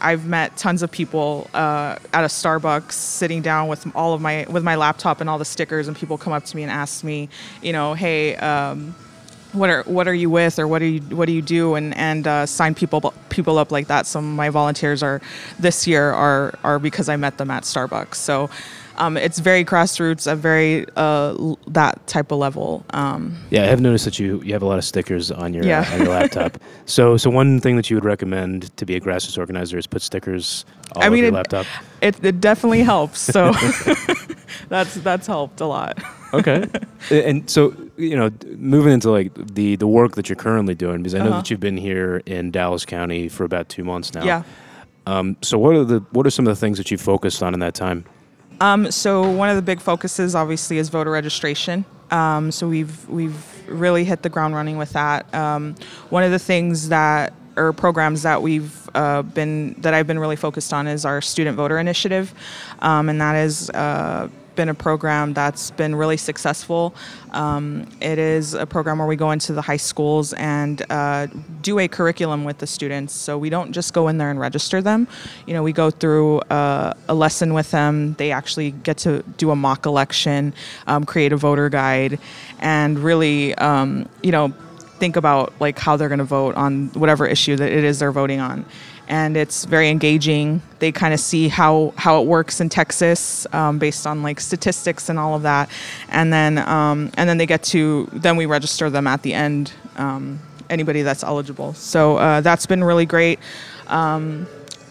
I've 0.00 0.26
met 0.26 0.56
tons 0.56 0.82
of 0.82 0.90
people 0.90 1.50
uh, 1.54 1.96
at 2.12 2.24
a 2.24 2.28
Starbucks 2.28 2.92
sitting 2.92 3.42
down 3.42 3.68
with 3.68 3.86
all 3.94 4.14
of 4.14 4.20
my 4.20 4.46
with 4.48 4.62
my 4.62 4.76
laptop 4.76 5.20
and 5.20 5.28
all 5.28 5.38
the 5.38 5.44
stickers, 5.44 5.88
and 5.88 5.96
people 5.96 6.18
come 6.18 6.32
up 6.32 6.44
to 6.44 6.56
me 6.56 6.62
and 6.62 6.70
ask 6.70 7.04
me, 7.04 7.28
you 7.62 7.72
know, 7.72 7.94
hey, 7.94 8.36
um, 8.36 8.94
what 9.52 9.68
are 9.70 9.82
what 9.82 10.08
are 10.08 10.14
you 10.14 10.30
with, 10.30 10.58
or 10.58 10.66
what 10.66 10.78
do 10.78 10.86
you 10.86 11.00
what 11.16 11.26
do 11.26 11.32
you 11.32 11.42
do, 11.42 11.74
and 11.74 11.94
and 11.96 12.26
uh, 12.26 12.46
sign 12.46 12.74
people 12.74 13.12
people 13.28 13.58
up 13.58 13.70
like 13.70 13.88
that. 13.88 14.06
Some 14.06 14.24
of 14.24 14.36
my 14.36 14.48
volunteers 14.48 15.02
are 15.02 15.20
this 15.58 15.86
year 15.86 16.10
are 16.10 16.54
are 16.64 16.78
because 16.78 17.08
I 17.08 17.16
met 17.16 17.38
them 17.38 17.50
at 17.50 17.64
Starbucks. 17.64 18.16
So. 18.16 18.50
Um, 19.00 19.16
it's 19.16 19.38
very 19.40 19.64
grassroots, 19.64 20.30
a 20.30 20.36
very 20.36 20.86
uh, 20.96 21.34
that 21.66 22.06
type 22.06 22.30
of 22.32 22.38
level. 22.38 22.84
Um, 22.90 23.36
Yeah, 23.50 23.64
I 23.64 23.66
have 23.66 23.80
noticed 23.80 24.04
that 24.04 24.18
you 24.18 24.40
you 24.44 24.52
have 24.52 24.62
a 24.62 24.66
lot 24.66 24.78
of 24.78 24.84
stickers 24.84 25.30
on 25.32 25.54
your 25.54 25.64
Yeah. 25.64 25.84
uh, 25.88 25.94
on 25.94 25.98
your 26.04 26.08
laptop. 26.20 26.58
so 26.86 27.16
so 27.16 27.30
one 27.30 27.60
thing 27.60 27.76
that 27.76 27.88
you 27.90 27.96
would 27.96 28.04
recommend 28.04 28.70
to 28.76 28.84
be 28.86 28.94
a 28.96 29.00
grassroots 29.00 29.38
organizer 29.38 29.78
is 29.78 29.86
put 29.86 30.02
stickers 30.02 30.64
all 30.94 31.02
I 31.02 31.06
over 31.06 31.14
mean, 31.14 31.24
your 31.24 31.32
it- 31.32 31.34
laptop. 31.34 31.66
it, 32.00 32.24
it 32.24 32.40
definitely 32.40 32.82
helps. 32.82 33.18
So 33.20 33.52
that's 34.68 34.94
that's 34.96 35.26
helped 35.26 35.60
a 35.60 35.66
lot. 35.66 35.98
Okay. 36.32 36.66
and 37.10 37.48
so 37.50 37.74
you 37.96 38.16
know, 38.16 38.30
moving 38.56 38.92
into 38.92 39.10
like 39.10 39.32
the 39.54 39.76
the 39.76 39.86
work 39.86 40.14
that 40.14 40.28
you're 40.28 40.36
currently 40.36 40.74
doing, 40.74 40.98
because 40.98 41.14
I 41.14 41.18
know 41.18 41.26
Uh-huh. 41.30 41.36
that 41.38 41.50
you've 41.50 41.60
been 41.60 41.76
here 41.78 42.22
in 42.26 42.50
Dallas 42.50 42.84
County 42.84 43.28
for 43.28 43.44
about 43.44 43.68
two 43.68 43.84
months 43.84 44.14
now. 44.14 44.24
Yeah. 44.24 44.42
Um, 45.06 45.36
so 45.42 45.58
what 45.58 45.74
are 45.74 45.84
the 45.84 46.00
what 46.12 46.26
are 46.26 46.30
some 46.30 46.46
of 46.46 46.54
the 46.54 46.60
things 46.60 46.76
that 46.78 46.90
you 46.90 46.98
focused 46.98 47.42
on 47.42 47.54
in 47.54 47.60
that 47.60 47.74
time? 47.74 48.04
Um, 48.60 48.90
so 48.90 49.28
one 49.30 49.48
of 49.48 49.56
the 49.56 49.62
big 49.62 49.80
focuses, 49.80 50.34
obviously, 50.34 50.78
is 50.78 50.88
voter 50.88 51.10
registration. 51.10 51.84
Um, 52.10 52.50
so 52.50 52.68
we've 52.68 53.08
we've 53.08 53.68
really 53.68 54.04
hit 54.04 54.22
the 54.22 54.28
ground 54.28 54.54
running 54.54 54.76
with 54.76 54.90
that. 54.92 55.32
Um, 55.34 55.76
one 56.10 56.22
of 56.24 56.30
the 56.30 56.38
things 56.38 56.88
that 56.88 57.32
or 57.56 57.72
programs 57.72 58.22
that 58.22 58.40
we've 58.42 58.88
uh, 58.94 59.22
been 59.22 59.74
that 59.78 59.94
I've 59.94 60.06
been 60.06 60.18
really 60.18 60.36
focused 60.36 60.72
on 60.72 60.86
is 60.86 61.04
our 61.04 61.20
student 61.20 61.56
voter 61.56 61.78
initiative, 61.78 62.34
um, 62.80 63.08
and 63.08 63.20
that 63.20 63.36
is 63.36 63.70
uh, 63.70 64.28
been 64.60 64.68
a 64.68 64.74
program 64.74 65.32
that's 65.32 65.70
been 65.70 65.94
really 65.94 66.18
successful. 66.18 66.94
Um, 67.30 67.86
it 68.02 68.18
is 68.18 68.52
a 68.52 68.66
program 68.66 68.98
where 68.98 69.08
we 69.08 69.16
go 69.16 69.30
into 69.30 69.54
the 69.54 69.62
high 69.62 69.78
schools 69.78 70.34
and 70.34 70.84
uh, 70.90 71.28
do 71.62 71.78
a 71.78 71.88
curriculum 71.88 72.44
with 72.44 72.58
the 72.58 72.66
students. 72.66 73.14
So 73.14 73.38
we 73.38 73.48
don't 73.48 73.72
just 73.72 73.94
go 73.94 74.08
in 74.08 74.18
there 74.18 74.30
and 74.30 74.38
register 74.38 74.82
them. 74.82 75.08
You 75.46 75.54
know, 75.54 75.62
we 75.62 75.72
go 75.72 75.90
through 75.90 76.40
uh, 76.40 76.92
a 77.08 77.14
lesson 77.14 77.54
with 77.54 77.70
them. 77.70 78.12
They 78.18 78.32
actually 78.32 78.72
get 78.72 78.98
to 78.98 79.22
do 79.38 79.50
a 79.50 79.56
mock 79.56 79.86
election, 79.86 80.52
um, 80.86 81.06
create 81.06 81.32
a 81.32 81.38
voter 81.38 81.70
guide, 81.70 82.18
and 82.58 82.98
really, 82.98 83.54
um, 83.54 84.10
you 84.22 84.30
know, 84.30 84.52
think 84.98 85.16
about 85.16 85.54
like 85.58 85.78
how 85.78 85.96
they're 85.96 86.10
going 86.10 86.18
to 86.18 86.24
vote 86.40 86.54
on 86.54 86.88
whatever 86.88 87.26
issue 87.26 87.56
that 87.56 87.72
it 87.72 87.82
is 87.82 88.00
they're 88.00 88.12
voting 88.12 88.40
on 88.40 88.66
and 89.10 89.36
it's 89.36 89.64
very 89.64 89.90
engaging. 89.90 90.62
They 90.78 90.92
kind 90.92 91.12
of 91.12 91.18
see 91.20 91.48
how 91.48 91.92
how 91.96 92.22
it 92.22 92.26
works 92.26 92.60
in 92.60 92.68
texas 92.68 93.46
um, 93.52 93.78
based 93.78 94.06
on 94.06 94.22
like 94.22 94.40
statistics 94.40 95.08
and 95.08 95.18
all 95.18 95.34
of 95.34 95.42
that. 95.42 95.68
And 96.08 96.32
then 96.32 96.58
um, 96.58 97.10
and 97.16 97.28
then 97.28 97.36
they 97.36 97.46
get 97.46 97.62
to 97.64 98.08
then 98.12 98.36
we 98.36 98.46
register 98.46 98.88
them 98.88 99.06
at 99.06 99.22
the 99.22 99.34
end 99.34 99.72
um, 99.96 100.38
anybody 100.70 101.02
that's 101.02 101.24
eligible. 101.24 101.74
So 101.74 102.16
uh, 102.16 102.40
that's 102.40 102.66
been 102.66 102.84
really 102.84 103.04
great. 103.04 103.40
Um, 103.88 104.46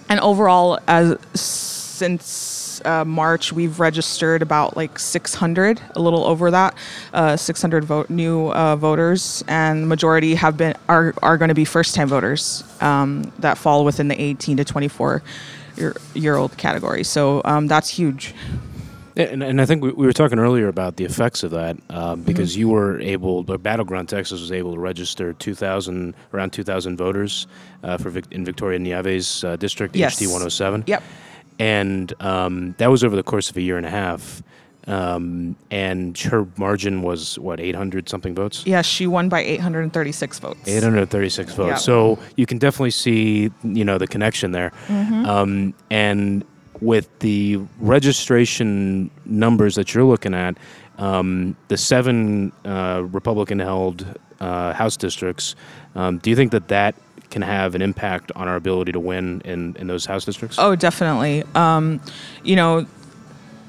and 0.10 0.20
overall 0.20 0.80
as 0.88 1.18
since 1.34 2.59
uh, 2.86 3.06
March, 3.06 3.52
we've 3.54 3.80
registered 3.80 4.42
about 4.42 4.76
like 4.78 4.98
600, 5.00 5.82
a 5.96 6.00
little 6.02 6.24
over 6.26 6.52
that, 6.52 6.76
uh, 7.14 7.36
600 7.38 7.84
vote 7.84 8.10
new 8.10 8.52
uh, 8.52 8.76
voters, 8.76 9.44
and 9.48 9.84
the 9.84 9.88
majority 9.88 10.36
have 10.36 10.58
been 10.58 10.76
are 10.88 11.14
are 11.22 11.38
going 11.38 11.50
to 11.50 11.56
be 11.56 11.66
first-time 11.66 12.08
voters 12.08 12.64
um, 12.82 13.32
that 13.40 13.58
fall 13.58 13.86
within 13.86 14.08
the 14.08 14.22
18 14.22 14.58
to 14.58 14.64
24 14.66 15.22
year, 15.78 15.96
year 16.14 16.36
old 16.36 16.56
category. 16.58 17.04
So 17.04 17.42
um, 17.46 17.68
that's 17.68 17.90
huge. 17.90 18.34
And, 19.18 19.44
and 19.44 19.60
I 19.60 19.66
think 19.66 19.84
we, 19.84 19.92
we 19.92 20.06
were 20.06 20.14
talking 20.14 20.40
earlier 20.40 20.70
about 20.70 20.96
the 20.96 21.04
effects 21.04 21.44
of 21.44 21.52
that 21.52 21.76
Mm-hmm. 21.76 21.98
um, 21.98 22.22
because 22.22 22.56
you 22.56 22.70
were 22.70 23.00
able, 23.02 23.44
but 23.44 23.62
Battleground 23.62 24.08
Texas 24.08 24.40
was 24.40 24.52
able 24.52 24.74
to 24.74 24.80
register 24.80 25.34
2,000, 25.34 26.14
around 26.34 26.52
2,000 26.52 26.98
voters 26.98 27.48
uh, 27.84 27.98
for 27.98 28.10
Vic, 28.12 28.26
in 28.32 28.46
Victoria 28.46 28.80
Neave's 28.80 29.44
uh, 29.44 29.56
district, 29.58 29.96
Yes. 29.96 30.16
HD 30.20 30.28
107. 30.28 30.86
Yep. 30.88 31.04
And 31.60 32.14
um, 32.22 32.74
that 32.78 32.88
was 32.88 33.04
over 33.04 33.16
the 33.16 33.24
course 33.24 33.50
of 33.50 33.58
a 33.58 33.62
year 33.62 33.78
and 33.78 33.86
a 33.86 33.90
half. 33.90 34.42
Um, 34.88 35.56
and 35.70 36.18
her 36.18 36.48
margin 36.58 37.04
was, 37.04 37.38
what, 37.38 37.60
800 37.60 38.10
something 38.10 38.34
votes? 38.34 38.64
Yeah, 38.66 38.82
she 38.82 39.06
won 39.06 39.30
by 39.30 39.42
836 39.42 40.40
votes. 40.40 40.68
836 40.68 41.54
votes. 41.54 41.70
Yeah. 41.70 41.76
So 41.76 42.18
you 42.38 42.46
can 42.48 42.58
definitely 42.58 42.92
see, 42.92 43.52
you 43.64 43.86
know, 43.86 44.00
the 44.00 44.08
connection 44.08 44.52
there. 44.52 44.72
Mm-hmm. 44.88 45.26
Um, 45.26 45.74
and 45.92 46.44
with 46.82 47.08
the 47.20 47.58
registration 47.80 49.12
numbers 49.26 49.76
that 49.76 49.94
you're 49.94 50.06
looking 50.06 50.34
at, 50.34 50.58
um, 50.98 51.56
the 51.68 51.78
seven 51.78 52.52
uh, 52.66 53.04
Republican-held 53.06 54.06
uh, 54.40 54.74
House 54.74 54.98
districts, 54.98 55.56
um, 55.96 56.18
do 56.18 56.30
you 56.30 56.36
think 56.36 56.52
that 56.52 56.68
that 56.70 56.96
can 57.30 57.42
have 57.42 57.76
an 57.76 57.82
impact 57.82 58.32
on 58.36 58.48
our 58.48 58.56
ability 58.56 58.92
to 58.92 59.00
win 59.00 59.42
in, 59.46 59.76
in 59.76 59.88
those 59.88 60.06
House 60.06 60.26
districts? 60.26 60.58
Oh, 60.60 60.76
definitely. 60.76 61.44
Um, 61.56 62.02
you 62.44 62.56
know, 62.56 62.86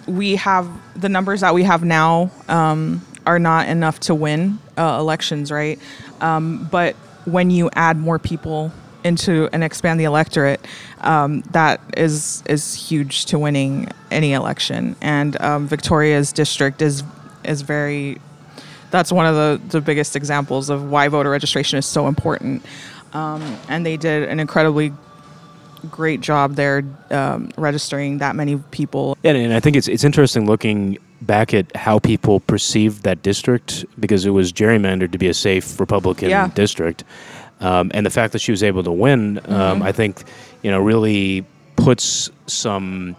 we 0.06 0.36
have 0.36 0.68
the 1.00 1.08
numbers 1.08 1.40
that 1.42 1.54
we 1.54 1.62
have 1.64 1.84
now 1.84 2.30
um, 2.48 3.04
are 3.26 3.38
not 3.38 3.68
enough 3.68 4.00
to 4.00 4.14
win 4.14 4.58
uh, 4.78 4.96
elections, 4.98 5.52
right? 5.52 5.78
Um, 6.20 6.68
but 6.70 6.96
when 7.26 7.50
you 7.50 7.70
add 7.74 7.96
more 7.96 8.18
people 8.18 8.72
into 9.04 9.48
and 9.52 9.62
expand 9.62 10.00
the 10.00 10.04
electorate, 10.04 10.64
um, 11.00 11.42
that 11.52 11.80
is 11.96 12.42
is 12.46 12.74
huge 12.74 13.26
to 13.26 13.38
winning 13.38 13.88
any 14.10 14.32
election. 14.32 14.96
And 15.00 15.40
um, 15.40 15.66
Victoria's 15.66 16.32
district 16.32 16.82
is 16.82 17.02
is 17.44 17.62
very 17.62 18.20
that's 18.90 19.12
one 19.12 19.26
of 19.26 19.34
the, 19.34 19.60
the 19.68 19.80
biggest 19.80 20.16
examples 20.16 20.68
of 20.68 20.90
why 20.90 21.08
voter 21.08 21.30
registration 21.30 21.78
is 21.78 21.86
so 21.86 22.08
important. 22.08 22.64
Um, 23.12 23.42
and 23.68 23.84
they 23.84 23.96
did 23.96 24.28
an 24.28 24.40
incredibly 24.40 24.92
great 25.90 26.20
job 26.20 26.56
there 26.56 26.84
um, 27.10 27.50
registering 27.56 28.18
that 28.18 28.36
many 28.36 28.56
people. 28.70 29.16
Yeah, 29.22 29.32
and 29.32 29.52
I 29.54 29.60
think 29.60 29.76
it's 29.76 29.88
it's 29.88 30.04
interesting 30.04 30.46
looking 30.46 30.98
back 31.22 31.52
at 31.54 31.74
how 31.76 31.98
people 31.98 32.40
perceived 32.40 33.02
that 33.04 33.22
district 33.22 33.84
because 33.98 34.24
it 34.24 34.30
was 34.30 34.52
gerrymandered 34.52 35.12
to 35.12 35.18
be 35.18 35.28
a 35.28 35.34
safe 35.34 35.78
Republican 35.80 36.30
Yeah. 36.30 36.48
district, 36.54 37.04
um, 37.60 37.90
and 37.94 38.04
the 38.06 38.10
fact 38.10 38.32
that 38.32 38.40
she 38.40 38.52
was 38.52 38.62
able 38.62 38.82
to 38.84 38.92
win, 38.92 39.40
um, 39.48 39.82
I 39.82 39.92
think, 39.92 40.22
you 40.62 40.70
know, 40.70 40.80
really 40.80 41.44
puts 41.76 42.30
some. 42.46 43.16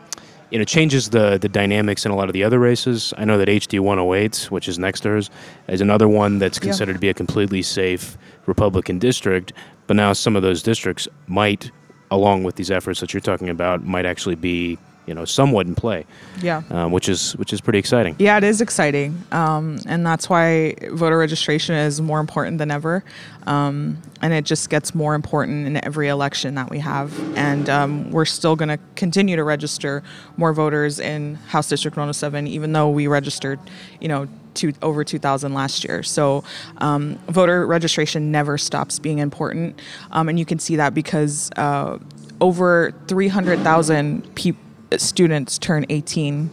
You 0.51 0.59
know, 0.59 0.65
changes 0.65 1.09
the 1.09 1.37
the 1.37 1.47
dynamics 1.49 2.05
in 2.05 2.11
a 2.11 2.15
lot 2.15 2.27
of 2.27 2.33
the 2.33 2.43
other 2.43 2.59
races. 2.59 3.13
I 3.17 3.23
know 3.25 3.37
that 3.37 3.47
HD 3.47 3.79
108, 3.79 4.47
which 4.51 4.67
is 4.67 4.77
next 4.77 5.01
to 5.01 5.09
hers, 5.09 5.29
is 5.69 5.79
another 5.81 6.07
one 6.09 6.39
that's 6.39 6.57
Yeah. 6.57 6.63
considered 6.65 6.93
to 6.93 6.99
be 6.99 7.09
a 7.09 7.13
completely 7.13 7.61
safe 7.61 8.17
Republican 8.45 8.99
district. 8.99 9.53
But 9.87 9.95
now 9.95 10.11
some 10.13 10.35
of 10.35 10.41
those 10.41 10.61
districts 10.61 11.07
might, 11.27 11.71
along 12.11 12.43
with 12.43 12.55
these 12.55 12.69
efforts 12.69 12.99
that 12.99 13.13
you're 13.13 13.21
talking 13.21 13.49
about, 13.49 13.85
might 13.85 14.05
actually 14.05 14.35
be, 14.35 14.77
you 15.07 15.13
know, 15.13 15.25
somewhat 15.25 15.65
in 15.67 15.75
play 15.75 16.05
Yeah. 16.41 16.61
um, 16.69 16.91
which 16.91 17.09
is 17.09 17.33
which 17.37 17.53
is 17.53 17.59
pretty 17.61 17.79
exciting. 17.79 18.15
Yeah, 18.19 18.37
it 18.37 18.43
is 18.43 18.61
exciting. 18.61 19.21
Um, 19.31 19.79
and 19.87 20.05
that's 20.05 20.29
why 20.29 20.75
voter 20.91 21.17
registration 21.17 21.75
is 21.75 21.99
more 22.01 22.19
important 22.19 22.59
than 22.59 22.69
ever. 22.71 23.03
Um, 23.47 23.97
and 24.21 24.31
it 24.33 24.45
just 24.45 24.69
gets 24.69 24.93
more 24.93 25.15
important 25.15 25.65
in 25.65 25.83
every 25.83 26.07
election 26.09 26.53
that 26.55 26.69
we 26.69 26.77
have. 26.79 27.11
And 27.35 27.67
um, 27.69 28.11
we're 28.11 28.25
still 28.25 28.55
going 28.55 28.69
to 28.69 28.79
continue 28.95 29.35
to 29.35 29.43
register 29.43 30.03
more 30.37 30.53
voters 30.53 30.99
in 30.99 31.35
House 31.35 31.67
District 31.67 31.97
107, 31.97 32.45
even 32.47 32.71
though 32.73 32.89
we 32.89 33.07
registered, 33.07 33.59
you 33.99 34.07
know, 34.07 34.27
two, 34.53 34.73
over 34.83 35.03
2,000 35.03 35.53
last 35.55 35.83
year. 35.83 36.03
So 36.03 36.43
um, 36.77 37.17
voter 37.29 37.65
registration 37.65 38.31
never 38.31 38.59
stops 38.59 38.99
being 38.99 39.17
important. 39.17 39.79
Um, 40.11 40.29
and 40.29 40.37
you 40.37 40.45
can 40.45 40.59
see 40.59 40.75
that 40.75 40.93
because 40.93 41.49
uh, 41.57 41.97
over 42.39 42.93
300,000 43.07 44.35
peop 44.35 44.55
students 44.97 45.57
turn 45.57 45.85
18 45.89 46.49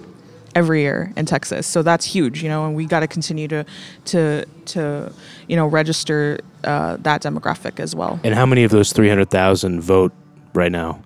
every 0.55 0.83
year 0.83 1.13
in 1.17 1.27
Texas. 1.27 1.67
So 1.67 1.83
that's 1.83 2.05
huge, 2.05 2.43
you 2.43 2.49
know, 2.49 2.67
and 2.67 2.75
we 2.75 2.87
got 2.87 3.01
to 3.01 3.07
continue 3.07 3.49
to 3.49 3.65
to 4.07 4.45
to 4.67 5.13
you 5.47 5.57
know 5.57 5.67
register 5.67 6.41
uh, 6.65 6.97
that 6.99 7.23
demographic 7.23 7.81
as 7.81 7.95
well. 7.95 8.19
And 8.25 8.35
how 8.35 8.47
many 8.47 8.65
of 8.65 8.71
those 8.71 8.93
300,000 8.93 9.81
vote 9.81 10.13
right 10.55 10.73
now? 10.73 11.01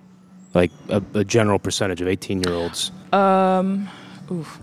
Like 0.53 0.71
a, 0.89 1.01
a 1.13 1.23
general 1.23 1.59
percentage 1.59 2.01
of 2.01 2.07
18 2.07 2.43
year 2.43 2.53
olds. 2.53 2.91
Um 3.11 3.89
oof. 4.31 4.59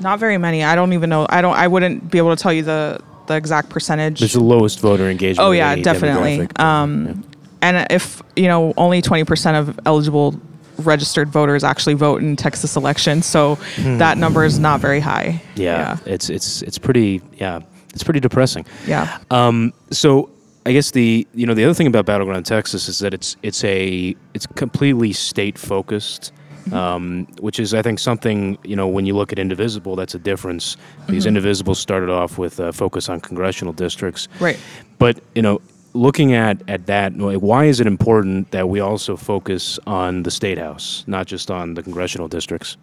Not 0.00 0.18
very 0.18 0.38
many. 0.38 0.64
I 0.64 0.74
don't 0.74 0.92
even 0.94 1.10
know. 1.10 1.26
I 1.28 1.42
don't. 1.42 1.54
I 1.54 1.68
wouldn't 1.68 2.10
be 2.10 2.18
able 2.18 2.34
to 2.34 2.42
tell 2.42 2.52
you 2.52 2.62
the 2.62 3.00
the 3.26 3.36
exact 3.36 3.68
percentage. 3.68 4.18
There's 4.18 4.32
the 4.32 4.42
lowest 4.42 4.80
voter 4.80 5.10
engagement. 5.10 5.46
Oh 5.46 5.50
yeah, 5.50 5.76
definitely. 5.76 6.48
Um, 6.56 7.22
and 7.60 7.86
if 7.90 8.22
you 8.34 8.48
know, 8.48 8.72
only 8.78 9.02
twenty 9.02 9.24
percent 9.24 9.56
of 9.58 9.78
eligible 9.84 10.40
registered 10.78 11.28
voters 11.28 11.64
actually 11.64 11.94
vote 11.94 12.22
in 12.22 12.36
Texas 12.36 12.76
elections, 12.76 13.26
so 13.26 13.56
that 13.76 14.18
number 14.18 14.44
is 14.44 14.58
not 14.58 14.80
very 14.80 15.00
high. 15.00 15.42
Hmm. 15.54 15.60
yeah, 15.60 15.98
it's 16.06 16.30
it's 16.30 16.62
it's 16.62 16.78
pretty 16.78 17.20
yeah, 17.34 17.60
it's 17.94 18.02
pretty 18.04 18.20
depressing. 18.20 18.64
yeah, 18.86 19.18
Um, 19.30 19.72
so 19.90 20.30
I 20.66 20.72
guess 20.72 20.90
the 20.90 21.26
you 21.34 21.46
know 21.46 21.54
the 21.54 21.64
other 21.64 21.74
thing 21.74 21.86
about 21.86 22.06
battleground 22.06 22.46
Texas 22.46 22.88
is 22.88 22.98
that 23.00 23.14
it's 23.14 23.36
it's 23.42 23.64
a 23.64 24.14
it's 24.34 24.46
completely 24.46 25.12
state 25.12 25.58
focused, 25.58 26.32
um, 26.72 27.26
which 27.40 27.58
is 27.58 27.72
I 27.74 27.82
think 27.82 27.98
something 27.98 28.58
you 28.64 28.76
know 28.76 28.86
when 28.86 29.06
you 29.06 29.14
look 29.16 29.32
at 29.32 29.38
Indivisible 29.38 29.96
that's 29.96 30.14
a 30.14 30.18
difference 30.18 30.76
because 31.06 31.26
Indivisible 31.26 31.74
started 31.74 32.10
off 32.10 32.38
with 32.38 32.60
a 32.60 32.72
focus 32.72 33.08
on 33.08 33.20
congressional 33.20 33.72
districts, 33.72 34.28
Right. 34.38 34.58
But 34.98 35.20
you 35.34 35.42
know 35.42 35.60
looking 35.92 36.32
at 36.32 36.62
at 36.68 36.86
that 36.86 37.12
why 37.14 37.64
is 37.64 37.80
it 37.80 37.86
important 37.86 38.50
that 38.52 38.68
we 38.68 38.80
also 38.80 39.16
focus 39.16 39.78
on 39.86 40.22
the 40.22 40.30
state 40.30 40.58
house 40.58 41.04
not 41.06 41.26
just 41.26 41.50
on 41.50 41.74
the 41.74 41.82
congressional 41.82 42.28
districts? 42.28 42.76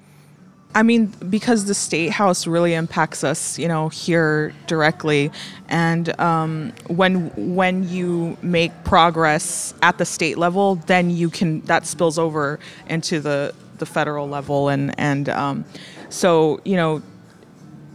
I 0.75 0.83
mean, 0.83 1.07
because 1.29 1.65
the 1.65 1.73
state 1.73 2.11
house 2.11 2.45
really 2.45 2.73
impacts 2.73 3.23
us, 3.23 3.57
you 3.57 3.67
know, 3.67 3.89
here 3.89 4.53
directly, 4.67 5.31
and 5.69 6.19
um, 6.19 6.71
when 6.87 7.31
when 7.55 7.87
you 7.89 8.37
make 8.43 8.71
progress 8.83 9.73
at 9.81 9.97
the 9.97 10.05
state 10.05 10.37
level, 10.37 10.75
then 10.75 11.09
you 11.09 11.29
can 11.29 11.61
that 11.61 11.87
spills 11.87 12.19
over 12.19 12.59
into 12.87 13.19
the 13.19 13.55
the 13.79 13.85
federal 13.85 14.27
level, 14.27 14.69
and 14.69 14.93
and 14.99 15.29
um, 15.29 15.65
so 16.09 16.59
you 16.63 16.75
know 16.75 17.01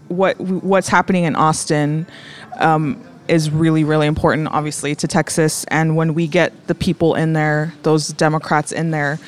what 0.09 0.40
what's 0.40 0.88
happening 0.88 1.25
in 1.25 1.37
Austin. 1.37 2.07
Um, 2.59 3.00
is 3.33 3.51
really 3.51 3.83
really 3.83 4.07
important 4.07 4.47
obviously 4.49 4.95
to 4.95 5.07
Texas 5.09 5.65
and 5.69 5.97
when 5.97 6.15
we 6.15 6.27
get 6.27 6.51
the 6.67 6.75
people 6.75 7.15
in 7.15 7.33
there 7.33 7.73
those 7.83 8.09
democrats 8.09 8.71
in 8.73 8.91
there 8.91 9.19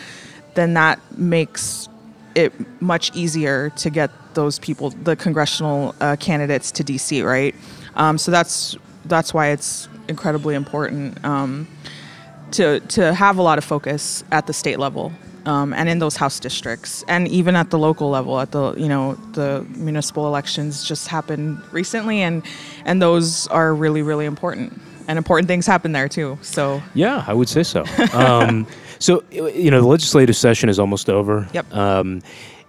then 0.55 0.75
that 0.75 0.99
makes 1.19 1.89
it 2.35 2.53
much 2.81 3.15
easier 3.15 3.71
to 3.71 3.91
get 3.91 4.11
those 4.35 4.59
people, 4.59 4.91
the 4.91 5.17
congressional 5.17 5.95
uh, 6.01 6.17
candidates, 6.17 6.73
to 6.73 6.85
DC, 6.85 7.25
right? 7.25 7.55
Um, 7.95 8.19
so 8.19 8.31
that's 8.31 8.77
that's 9.07 9.33
why 9.33 9.49
it's 9.49 9.89
incredibly 10.09 10.55
important 10.55 11.25
um, 11.25 11.69
to 12.53 12.81
to 12.81 13.15
have 13.15 13.39
a 13.39 13.43
lot 13.43 13.59
of 13.59 13.65
focus 13.65 14.25
at 14.33 14.47
the 14.47 14.53
state 14.53 14.79
level 14.79 15.13
um, 15.47 15.73
and 15.73 15.89
in 15.89 15.99
those 15.99 16.17
house 16.17 16.41
districts, 16.41 17.05
and 17.09 17.29
even 17.29 17.57
at 17.57 17.71
the 17.71 17.79
local 17.79 18.11
level. 18.11 18.41
At 18.41 18.53
the 18.53 18.75
you 18.75 18.89
know 18.89 19.15
the 19.33 19.67
municipal 19.77 20.27
elections 20.27 20.85
just 20.85 21.09
happened 21.09 21.61
recently, 21.73 22.23
and 22.23 22.43
and 22.85 23.01
those 23.01 23.47
are 23.49 23.75
really 23.75 24.03
really 24.03 24.27
important. 24.27 24.81
And 25.07 25.19
important 25.19 25.49
things 25.49 25.67
happen 25.67 25.93
there 25.93 26.09
too. 26.09 26.39
So 26.41 26.83
yeah, 26.95 27.25
I 27.27 27.35
would 27.35 27.49
say 27.49 27.63
so. 27.63 27.85
Um, 28.15 28.67
so, 28.99 29.23
you 29.31 29.71
know, 29.71 29.81
the 29.83 29.87
legislative 29.87 30.35
session 30.35 30.71
is 30.71 30.79
almost 30.79 31.11
over. 31.11 31.47
Yep. 31.53 31.75
Um, 31.75 32.23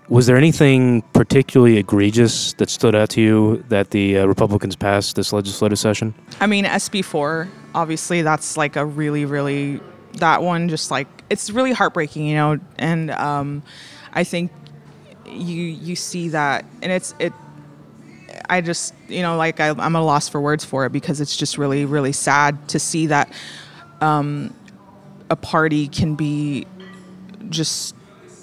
was 0.09 0.27
there 0.27 0.37
anything 0.37 1.01
particularly 1.13 1.77
egregious 1.77 2.53
that 2.53 2.69
stood 2.69 2.93
out 2.93 3.09
to 3.11 3.21
you 3.21 3.63
that 3.69 3.89
the 3.89 4.19
uh, 4.19 4.25
Republicans 4.25 4.75
passed 4.75 5.15
this 5.15 5.33
legislative 5.33 5.79
session? 5.79 6.13
I 6.39 6.45
mean, 6.45 6.65
SB4, 6.65 7.49
obviously, 7.73 8.21
that's 8.21 8.57
like 8.57 8.75
a 8.75 8.85
really, 8.85 9.25
really, 9.25 9.79
that 10.17 10.43
one 10.43 10.69
just 10.69 10.91
like, 10.91 11.07
it's 11.29 11.49
really 11.49 11.71
heartbreaking, 11.71 12.27
you 12.27 12.35
know, 12.35 12.59
and 12.77 13.11
um, 13.11 13.63
I 14.13 14.23
think 14.23 14.51
you 15.25 15.63
you 15.63 15.95
see 15.95 16.29
that, 16.29 16.65
and 16.81 16.91
it's, 16.91 17.13
it, 17.19 17.33
I 18.49 18.61
just, 18.61 18.93
you 19.07 19.21
know, 19.21 19.37
like 19.37 19.59
I, 19.59 19.67
am 19.67 19.95
a 19.95 20.01
loss 20.01 20.29
for 20.29 20.39
words 20.39 20.63
for 20.63 20.85
it 20.85 20.91
because 20.91 21.21
it's 21.21 21.35
just 21.35 21.57
really, 21.57 21.85
really 21.85 22.11
sad 22.11 22.67
to 22.69 22.79
see 22.79 23.07
that 23.07 23.31
um, 24.01 24.53
a 25.29 25.35
party 25.35 25.87
can 25.87 26.15
be 26.15 26.65
just 27.49 27.95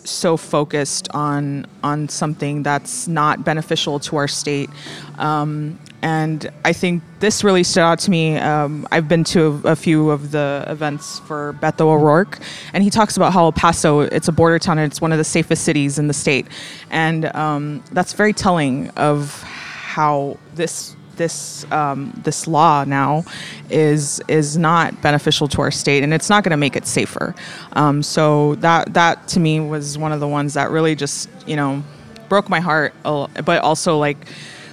so 0.04 0.36
focused 0.36 1.08
on 1.12 1.66
on 1.82 2.08
something 2.08 2.62
that's 2.62 3.06
not 3.06 3.44
beneficial 3.44 4.00
to 4.00 4.16
our 4.16 4.28
state. 4.28 4.70
Um, 5.18 5.78
and 6.02 6.50
I 6.64 6.72
think 6.72 7.02
this 7.20 7.44
really 7.44 7.62
stood 7.62 7.82
out 7.82 8.00
to 8.00 8.10
me. 8.10 8.36
Um, 8.36 8.88
I've 8.90 9.08
been 9.08 9.22
to 9.24 9.62
a, 9.64 9.72
a, 9.72 9.76
few 9.76 10.10
of 10.10 10.32
the 10.32 10.64
events 10.66 11.20
for 11.20 11.56
Beto 11.60 11.82
O'Rourke, 11.82 12.40
and 12.72 12.82
he 12.82 12.90
talks 12.90 13.16
about 13.16 13.32
how 13.32 13.44
El 13.44 13.52
Paso, 13.52 14.00
it's 14.00 14.26
a 14.26 14.32
border 14.32 14.58
town, 14.58 14.78
and 14.78 14.90
it's 14.90 15.00
one 15.00 15.12
of 15.12 15.18
the 15.18 15.24
safest 15.24 15.62
cities 15.62 16.00
in 16.00 16.08
the 16.08 16.14
state. 16.14 16.48
And 16.90 17.26
um, 17.36 17.84
that's 17.92 18.14
very 18.14 18.32
telling 18.32 18.90
of 18.90 19.42
how 19.42 20.38
this 20.54 20.96
this 21.16 21.70
um, 21.70 22.18
this 22.24 22.48
law 22.48 22.84
now 22.84 23.24
is 23.70 24.20
is 24.26 24.56
not 24.56 25.00
beneficial 25.02 25.46
to 25.48 25.60
our 25.60 25.70
state, 25.70 26.02
and 26.02 26.12
it's 26.12 26.28
not 26.28 26.42
going 26.42 26.50
to 26.50 26.56
make 26.56 26.74
it 26.74 26.86
safer. 26.86 27.34
Um, 27.74 28.02
so 28.02 28.56
that 28.56 28.94
that 28.94 29.28
to 29.28 29.40
me 29.40 29.60
was 29.60 29.96
one 29.98 30.10
of 30.10 30.18
the 30.18 30.28
ones 30.28 30.54
that 30.54 30.70
really 30.70 30.96
just 30.96 31.28
you 31.46 31.54
know 31.54 31.84
broke 32.28 32.48
my 32.48 32.60
heart, 32.60 32.94
but 33.04 33.62
also 33.62 33.98
like 33.98 34.16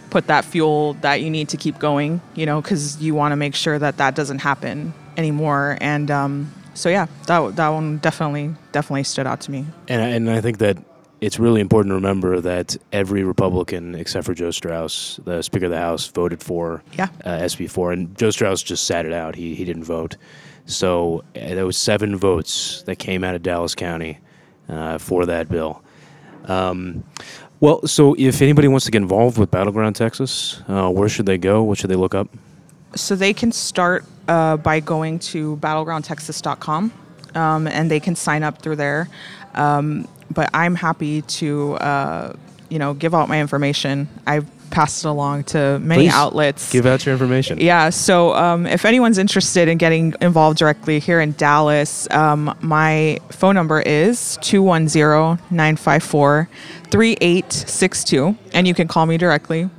put 0.10 0.28
that 0.28 0.46
fuel 0.46 0.94
that 0.96 1.22
you 1.22 1.30
need 1.30 1.50
to 1.50 1.58
keep 1.58 1.80
going. 1.80 2.22
You 2.36 2.46
know, 2.46 2.62
because 2.62 3.02
you 3.02 3.16
want 3.16 3.32
to 3.32 3.36
make 3.36 3.56
sure 3.56 3.78
that 3.80 3.98
that 3.98 4.16
doesn't 4.16 4.40
happen 4.40 4.94
anymore. 5.18 5.78
And 5.82 6.10
um, 6.10 6.54
so 6.74 6.90
yeah, 6.90 7.08
that 7.28 7.56
that 7.56 7.70
one 7.70 7.98
definitely 7.98 8.56
definitely 8.72 9.04
stood 9.04 9.28
out 9.28 9.42
to 9.42 9.52
me. 9.52 9.66
And 9.88 10.02
and 10.02 10.30
I 10.30 10.42
think 10.42 10.60
that 10.60 10.78
it's 11.22 11.40
really 11.40 11.62
important 11.62 11.92
to 11.92 11.96
remember 11.96 12.40
that 12.40 12.78
every 12.94 13.24
Republican, 13.24 13.96
except 13.96 14.26
for 14.26 14.34
Joe 14.34 14.52
Straus, 14.52 15.20
the 15.26 15.42
Speaker 15.42 15.66
of 15.66 15.72
the 15.72 15.78
House, 15.78 16.08
voted 16.08 16.42
for 16.42 16.82
yeah. 16.94 17.10
uh, 17.26 17.40
SB4, 17.40 17.94
and 17.94 18.18
Joe 18.18 18.30
Straus 18.32 18.64
just 18.64 18.86
sat 18.86 19.06
it 19.06 19.14
out. 19.14 19.36
He 19.36 19.56
he 19.56 19.66
didn't 19.66 19.84
vote. 19.84 20.16
So 20.66 21.24
uh, 21.36 21.56
there 21.56 21.66
was 21.66 21.78
seven 21.78 22.16
votes 22.16 22.84
that 22.84 22.98
came 22.98 23.24
out 23.24 23.36
of 23.36 23.44
Dallas 23.44 23.76
County 23.76 24.20
uh, 24.70 24.98
for 24.98 25.26
that 25.26 25.50
bill. 25.50 25.84
Um, 26.46 27.04
well, 27.60 27.86
so 27.86 28.16
if 28.18 28.42
anybody 28.42 28.68
wants 28.68 28.86
to 28.86 28.92
get 28.92 29.02
involved 29.02 29.38
with 29.38 29.52
Battleground 29.52 29.96
Texas, 29.96 30.62
uh, 30.68 30.90
where 30.90 31.10
should 31.10 31.26
they 31.26 31.38
go? 31.38 31.64
What 31.64 31.78
should 31.78 31.90
they 31.90 31.96
look 31.96 32.16
up? 32.16 32.30
So 32.96 33.16
they 33.16 33.34
can 33.34 33.52
start 33.52 34.06
uh, 34.28 34.58
by 34.58 34.80
going 34.80 35.20
to 35.20 35.58
battlegroundtexas.com, 35.58 36.94
um, 37.36 37.68
and 37.68 37.92
they 37.92 38.00
can 38.00 38.16
sign 38.16 38.44
up 38.44 38.62
through 38.62 38.78
there. 38.78 39.10
Um, 39.56 40.08
but 40.32 40.50
I'm 40.54 40.76
happy 40.76 41.22
to, 41.24 41.74
uh, 41.76 42.34
you 42.70 42.80
know, 42.80 42.94
give 42.94 43.14
out 43.14 43.28
my 43.28 43.42
information. 43.42 44.08
I've 44.26 44.48
passed 44.70 45.04
it 45.04 45.08
along 45.08 45.44
to 45.46 45.80
many 45.80 46.04
Please 46.04 46.14
outlets. 46.14 46.72
Give 46.72 46.86
out 46.86 47.06
your 47.06 47.14
information. 47.14 47.60
Yeah. 47.60 47.90
So 47.90 48.34
um, 48.34 48.66
if 48.66 48.86
anyone's 48.86 49.18
interested 49.18 49.68
in 49.68 49.78
getting 49.78 50.14
involved 50.22 50.58
directly 50.58 51.00
here 51.00 51.20
in 51.20 51.34
Dallas, 51.34 52.10
um, 52.12 52.56
my 52.62 53.20
phone 53.30 53.56
number 53.56 53.82
is 53.82 54.38
210 54.42 55.46
954 55.50 56.50
3862, 56.90 58.38
and 58.54 58.68
you 58.68 58.74
can 58.74 58.88
call 58.88 59.06
me 59.06 59.18
directly. 59.18 59.70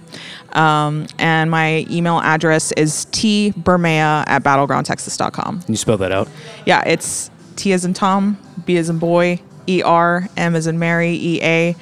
Um, 0.52 1.06
and 1.18 1.50
my 1.50 1.86
email 1.90 2.20
address 2.20 2.72
is 2.72 3.06
tbermea 3.06 4.24
at 4.26 4.42
battlegroundtexas.com. 4.42 5.62
Can 5.62 5.72
you 5.72 5.76
spell 5.76 5.96
that 5.98 6.12
out? 6.12 6.28
Yeah, 6.66 6.82
it's 6.86 7.30
T 7.56 7.72
as 7.72 7.84
in 7.84 7.94
Tom, 7.94 8.38
B 8.64 8.76
as 8.76 8.88
in 8.88 8.98
boy, 8.98 9.40
E 9.68 9.82
R 9.82 10.28
M 10.36 10.56
as 10.56 10.66
in 10.66 10.78
Mary 10.78 11.12
E 11.12 11.40
A 11.42 11.76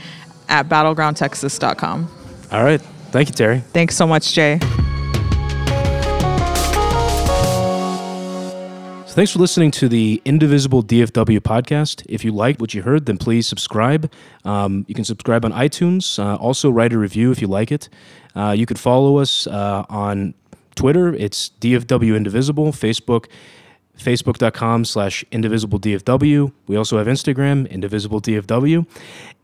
at 0.48 0.68
battlegroundtexas.com. 0.68 2.10
All 2.52 2.64
right. 2.64 2.82
Thank 3.10 3.28
you, 3.28 3.34
Terry. 3.34 3.60
Thanks 3.72 3.96
so 3.96 4.06
much, 4.06 4.32
Jay. 4.32 4.58
So 9.06 9.14
thanks 9.14 9.32
for 9.32 9.38
listening 9.38 9.70
to 9.72 9.88
the 9.88 10.20
Indivisible 10.24 10.82
DFW 10.82 11.40
podcast. 11.40 12.04
If 12.08 12.24
you 12.24 12.32
liked 12.32 12.60
what 12.60 12.74
you 12.74 12.82
heard, 12.82 13.06
then 13.06 13.16
please 13.16 13.46
subscribe. 13.46 14.12
Um, 14.44 14.84
you 14.88 14.94
can 14.94 15.04
subscribe 15.04 15.44
on 15.44 15.52
iTunes. 15.52 16.18
Uh, 16.22 16.36
also, 16.36 16.70
write 16.70 16.92
a 16.92 16.98
review 16.98 17.30
if 17.30 17.40
you 17.40 17.48
like 17.48 17.72
it. 17.72 17.88
Uh, 18.36 18.54
you 18.56 18.66
could 18.66 18.78
follow 18.78 19.18
us 19.18 19.46
uh, 19.46 19.84
on 19.88 20.34
Twitter. 20.74 21.14
It's 21.14 21.50
DFW 21.60 22.14
Indivisible. 22.16 22.72
Facebook 22.72 23.26
facebook.com 23.98 24.84
slash 24.84 25.24
indivisibledfw. 25.32 26.52
We 26.68 26.76
also 26.76 26.98
have 26.98 27.08
Instagram, 27.08 27.68
indivisible 27.68 28.20
DFW. 28.20 28.86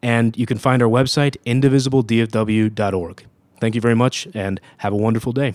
and 0.02 0.36
you 0.36 0.46
can 0.46 0.58
find 0.58 0.80
our 0.82 0.88
website, 0.88 1.36
indivisibledfw.org. 1.44 3.24
Thank 3.64 3.74
you 3.74 3.80
very 3.80 3.94
much 3.96 4.28
and 4.34 4.60
have 4.76 4.92
a 4.92 4.96
wonderful 4.96 5.32
day. 5.32 5.54